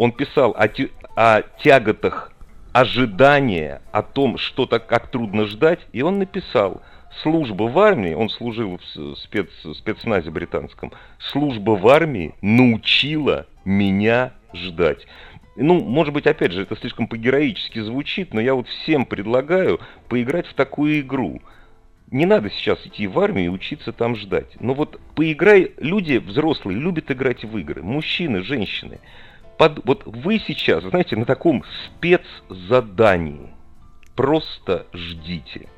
он 0.00 0.12
писал 0.12 0.56
о, 0.56 0.66
о 1.14 1.42
тяготах 1.62 2.32
ожидания, 2.72 3.82
о 3.92 4.02
том, 4.02 4.38
что 4.38 4.64
так 4.64 4.86
как 4.86 5.08
трудно 5.08 5.44
ждать, 5.44 5.80
и 5.92 6.00
он 6.00 6.18
написал 6.18 6.80
служба 7.22 7.64
в 7.64 7.78
армии, 7.78 8.14
он 8.14 8.30
служил 8.30 8.78
в 8.78 9.14
спец, 9.16 9.50
спецназе 9.76 10.30
британском, 10.30 10.90
служба 11.18 11.72
в 11.72 11.86
армии 11.86 12.34
научила 12.40 13.46
меня 13.66 14.32
ждать. 14.54 15.06
Ну, 15.56 15.80
может 15.80 16.14
быть, 16.14 16.26
опять 16.26 16.52
же, 16.52 16.62
это 16.62 16.76
слишком 16.76 17.06
по-героически 17.06 17.80
звучит, 17.80 18.32
но 18.32 18.40
я 18.40 18.54
вот 18.54 18.68
всем 18.68 19.04
предлагаю 19.04 19.80
поиграть 20.08 20.46
в 20.46 20.54
такую 20.54 21.00
игру. 21.00 21.42
Не 22.10 22.24
надо 22.24 22.48
сейчас 22.48 22.86
идти 22.86 23.06
в 23.06 23.20
армию 23.20 23.44
и 23.44 23.54
учиться 23.54 23.92
там 23.92 24.16
ждать. 24.16 24.56
Но 24.60 24.72
вот 24.72 24.98
поиграй, 25.14 25.72
люди 25.76 26.16
взрослые 26.16 26.78
любят 26.78 27.10
играть 27.10 27.44
в 27.44 27.58
игры, 27.58 27.82
мужчины, 27.82 28.40
женщины 28.40 28.98
под, 29.60 29.84
вот 29.84 30.04
вы 30.06 30.38
сейчас, 30.38 30.82
знаете, 30.84 31.16
на 31.16 31.26
таком 31.26 31.64
спецзадании. 31.84 33.50
Просто 34.16 34.86
ждите. 34.94 35.68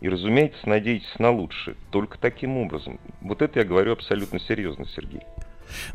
И, 0.00 0.08
разумеется, 0.08 0.68
надейтесь 0.68 1.16
на 1.20 1.30
лучшее. 1.30 1.76
Только 1.92 2.18
таким 2.18 2.56
образом. 2.56 2.98
Вот 3.20 3.40
это 3.40 3.60
я 3.60 3.64
говорю 3.64 3.92
абсолютно 3.92 4.40
серьезно, 4.40 4.84
Сергей 4.84 5.22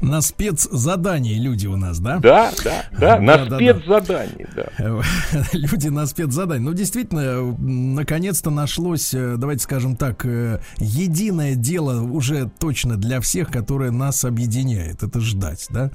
на 0.01 0.21
спецзадании 0.21 1.39
люди 1.39 1.67
у 1.67 1.75
нас, 1.75 1.99
да? 1.99 2.19
Да, 2.19 2.51
да, 2.63 2.85
да, 2.99 3.19
на 3.19 3.45
да, 3.45 3.55
спецзадании, 3.57 4.47
да. 4.55 4.69
да. 4.77 5.01
Люди 5.53 5.87
на 5.87 6.05
спецзадании. 6.05 6.65
Ну, 6.65 6.73
действительно, 6.73 7.55
наконец-то 7.57 8.49
нашлось, 8.49 9.13
э, 9.13 9.35
давайте 9.37 9.63
скажем 9.63 9.95
так, 9.95 10.25
э, 10.25 10.59
единое 10.77 11.55
дело 11.55 12.01
уже 12.01 12.49
точно 12.59 12.97
для 12.97 13.21
всех, 13.21 13.49
которое 13.49 13.91
нас 13.91 14.25
объединяет. 14.25 15.03
Это 15.03 15.19
ждать, 15.19 15.67
да? 15.69 15.91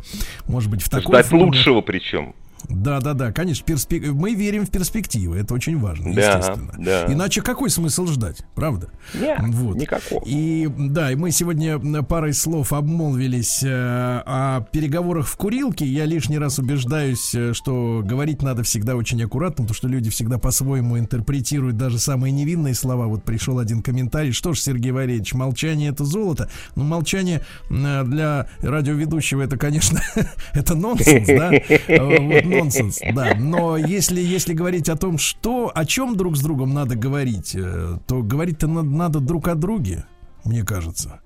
Может 0.46 0.70
быть, 0.70 0.82
в 0.82 0.88
таком... 0.88 1.12
Ждать 1.12 1.26
форме... 1.26 1.44
лучшего 1.44 1.80
причем. 1.80 2.34
Да, 2.68 3.00
да, 3.00 3.14
да, 3.14 3.32
конечно, 3.32 3.64
перспек... 3.64 4.12
мы 4.12 4.34
верим 4.34 4.66
в 4.66 4.70
перспективы, 4.70 5.38
это 5.38 5.54
очень 5.54 5.78
важно, 5.78 6.14
да, 6.14 6.36
естественно. 6.36 6.72
Да. 6.78 7.06
Иначе 7.12 7.40
какой 7.40 7.70
смысл 7.70 8.06
ждать, 8.06 8.42
правда? 8.54 8.90
Нет, 9.14 9.38
вот. 9.40 9.76
никакого. 9.76 10.22
И 10.26 10.68
да, 10.76 11.10
и 11.12 11.14
мы 11.14 11.30
сегодня 11.30 11.78
парой 12.02 12.34
слов 12.34 12.72
обмолвились 12.72 13.62
э, 13.62 13.68
о 13.68 14.60
переговорах 14.72 15.26
в 15.26 15.36
курилке. 15.36 15.86
Я 15.86 16.04
лишний 16.04 16.38
раз 16.38 16.58
убеждаюсь, 16.58 17.34
э, 17.34 17.52
что 17.54 18.02
говорить 18.04 18.42
надо 18.42 18.62
всегда 18.62 18.96
очень 18.96 19.22
аккуратно, 19.22 19.64
потому 19.64 19.74
что 19.74 19.88
люди 19.88 20.10
всегда 20.10 20.38
по-своему 20.38 20.98
интерпретируют 20.98 21.76
даже 21.76 21.98
самые 21.98 22.32
невинные 22.32 22.74
слова. 22.74 23.06
Вот 23.06 23.24
пришел 23.24 23.58
один 23.58 23.82
комментарий, 23.82 24.32
что 24.32 24.52
ж, 24.52 24.60
Сергей 24.60 24.92
Валерьевич, 24.92 25.32
молчание 25.32 25.90
это 25.90 26.04
золото. 26.04 26.50
Ну, 26.74 26.84
молчание 26.84 27.44
э, 27.70 28.04
для 28.04 28.48
радиоведущего 28.60 29.42
это, 29.42 29.56
конечно, 29.56 30.00
это 30.52 30.74
нонсенс, 30.74 31.26
да? 31.26 31.50
Нонсенс, 32.48 33.00
да. 33.14 33.34
Но 33.38 33.76
если, 33.76 34.20
если 34.20 34.54
говорить 34.54 34.88
о 34.88 34.96
том, 34.96 35.18
что, 35.18 35.70
о 35.74 35.84
чем 35.84 36.16
друг 36.16 36.36
с 36.36 36.40
другом 36.40 36.74
надо 36.74 36.96
говорить, 36.96 37.54
э, 37.54 37.98
то 38.06 38.22
говорить-то 38.22 38.66
надо, 38.66 38.88
надо 38.88 39.20
друг 39.20 39.48
о 39.48 39.54
друге, 39.54 40.04
мне 40.44 40.64
кажется. 40.64 41.20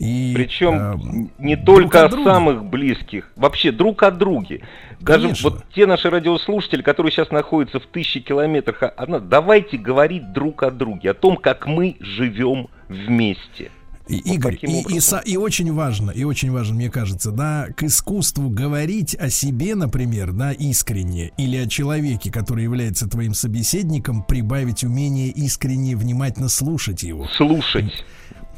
И, 0.00 0.32
Причем 0.34 0.74
э, 0.74 1.28
не 1.38 1.56
только 1.56 2.04
о, 2.04 2.06
о 2.06 2.24
самых 2.24 2.64
близких, 2.64 3.30
вообще 3.36 3.70
друг 3.70 4.02
о 4.02 4.10
друге. 4.10 4.62
Даже 4.98 5.24
Конечно. 5.24 5.50
вот 5.50 5.64
те 5.74 5.86
наши 5.86 6.08
радиослушатели, 6.08 6.80
которые 6.80 7.12
сейчас 7.12 7.30
находятся 7.30 7.80
в 7.80 7.86
тысячи 7.86 8.20
километрах, 8.20 8.82
одна, 8.96 9.18
давайте 9.18 9.76
говорить 9.76 10.32
друг 10.32 10.62
о 10.62 10.70
друге, 10.70 11.10
о 11.10 11.14
том, 11.14 11.36
как 11.36 11.66
мы 11.66 11.96
живем 12.00 12.68
вместе. 12.88 13.70
И, 14.10 14.34
Игорь, 14.34 14.58
и, 14.62 14.80
и, 14.80 15.00
и 15.32 15.36
очень 15.36 15.72
важно, 15.72 16.10
и 16.10 16.24
очень 16.24 16.50
важно, 16.50 16.74
мне 16.74 16.90
кажется, 16.90 17.30
да, 17.30 17.68
к 17.76 17.82
искусству 17.84 18.50
говорить 18.50 19.14
о 19.14 19.30
себе, 19.30 19.74
например, 19.74 20.32
да, 20.32 20.52
искренне, 20.52 21.32
или 21.36 21.56
о 21.56 21.66
человеке, 21.66 22.30
который 22.30 22.64
является 22.64 23.08
твоим 23.08 23.34
собеседником, 23.34 24.22
прибавить 24.22 24.84
умение 24.84 25.28
искренне, 25.28 25.96
внимательно 25.96 26.48
слушать 26.48 27.02
его. 27.02 27.28
Слушать 27.36 28.04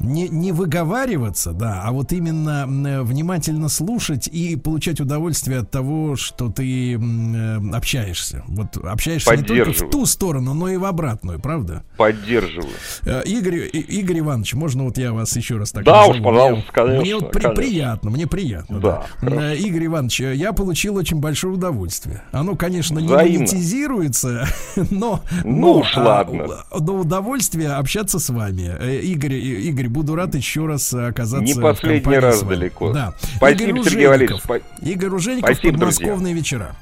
не, 0.03 0.29
не 0.29 0.53
выговариваться, 0.53 1.53
да, 1.53 1.83
а 1.85 1.93
вот 1.93 2.13
именно 2.13 2.67
внимательно 3.03 3.69
слушать 3.69 4.29
и 4.29 4.57
получать 4.57 5.01
удовольствие 5.01 5.61
от 5.61 5.71
того, 5.71 6.17
что 6.17 6.49
ты 6.51 6.95
э, 6.95 7.57
общаешься. 7.73 8.43
Вот 8.49 8.77
общаешься 8.77 9.37
не 9.37 9.43
только 9.43 9.73
в 9.73 9.91
ту 9.91 10.07
сторону, 10.07 10.55
но 10.55 10.69
и 10.69 10.77
в 10.77 10.85
обратную, 10.85 11.41
правда? 11.41 11.85
Поддерживаю. 11.97 12.73
Э, 13.05 13.23
Игорь, 13.25 13.69
Игорь 13.73 14.21
Иванович, 14.21 14.55
можно 14.55 14.85
вот 14.85 14.99
я 14.99 15.13
вас 15.13 15.37
еще 15.37 15.57
раз 15.57 15.73
так 15.73 15.85
Да 15.85 16.07
назову? 16.07 16.11
уж, 16.13 16.23
пожалуйста, 16.23 16.63
мне, 16.63 16.73
конечно. 16.73 17.01
Мне 17.01 17.15
вот 17.15 17.33
при, 17.33 17.43
конечно. 17.43 17.63
приятно, 17.63 18.11
мне 18.11 18.27
приятно. 18.27 18.81
Да. 18.81 19.07
да. 19.23 19.55
Игорь 19.55 19.87
Иванович, 19.87 20.21
я 20.21 20.53
получил 20.53 20.97
очень 20.97 21.19
большое 21.19 21.55
удовольствие. 21.55 22.23
Оно, 22.33 22.57
конечно, 22.57 22.99
не 22.99 23.09
монетизируется, 23.09 24.47
но, 24.91 25.23
ну 25.45 25.61
но, 25.61 25.79
уж 25.79 25.97
а, 25.97 26.03
ладно. 26.03 26.65
но 26.79 26.95
удовольствие 26.97 27.71
общаться 27.71 28.19
с 28.19 28.31
вами. 28.31 28.73
Игорь, 29.03 29.35
Игорь, 29.35 29.89
буду 29.93 30.15
рад 30.15 30.35
еще 30.35 30.67
раз 30.67 30.93
оказаться 30.93 31.45
Не 31.45 31.55
последний 31.55 32.19
раз 32.19 32.41
своей. 32.41 32.59
далеко. 32.61 32.93
Да. 32.93 33.15
Спасибо, 33.37 33.71
Игорь 33.79 33.85
Сергей 33.91 34.07
Валерьевич. 34.09 34.43
Игорь 34.83 35.09
Ружеников, 35.11 35.51
Спасибо, 35.55 35.73
подмосковные 35.75 36.35
друзья. 36.35 36.35
вечера. 36.35 36.77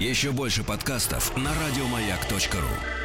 Еще 0.00 0.32
больше 0.32 0.64
подкастов 0.64 1.34
на 1.36 1.50
радиомаяк.ру 1.66 3.03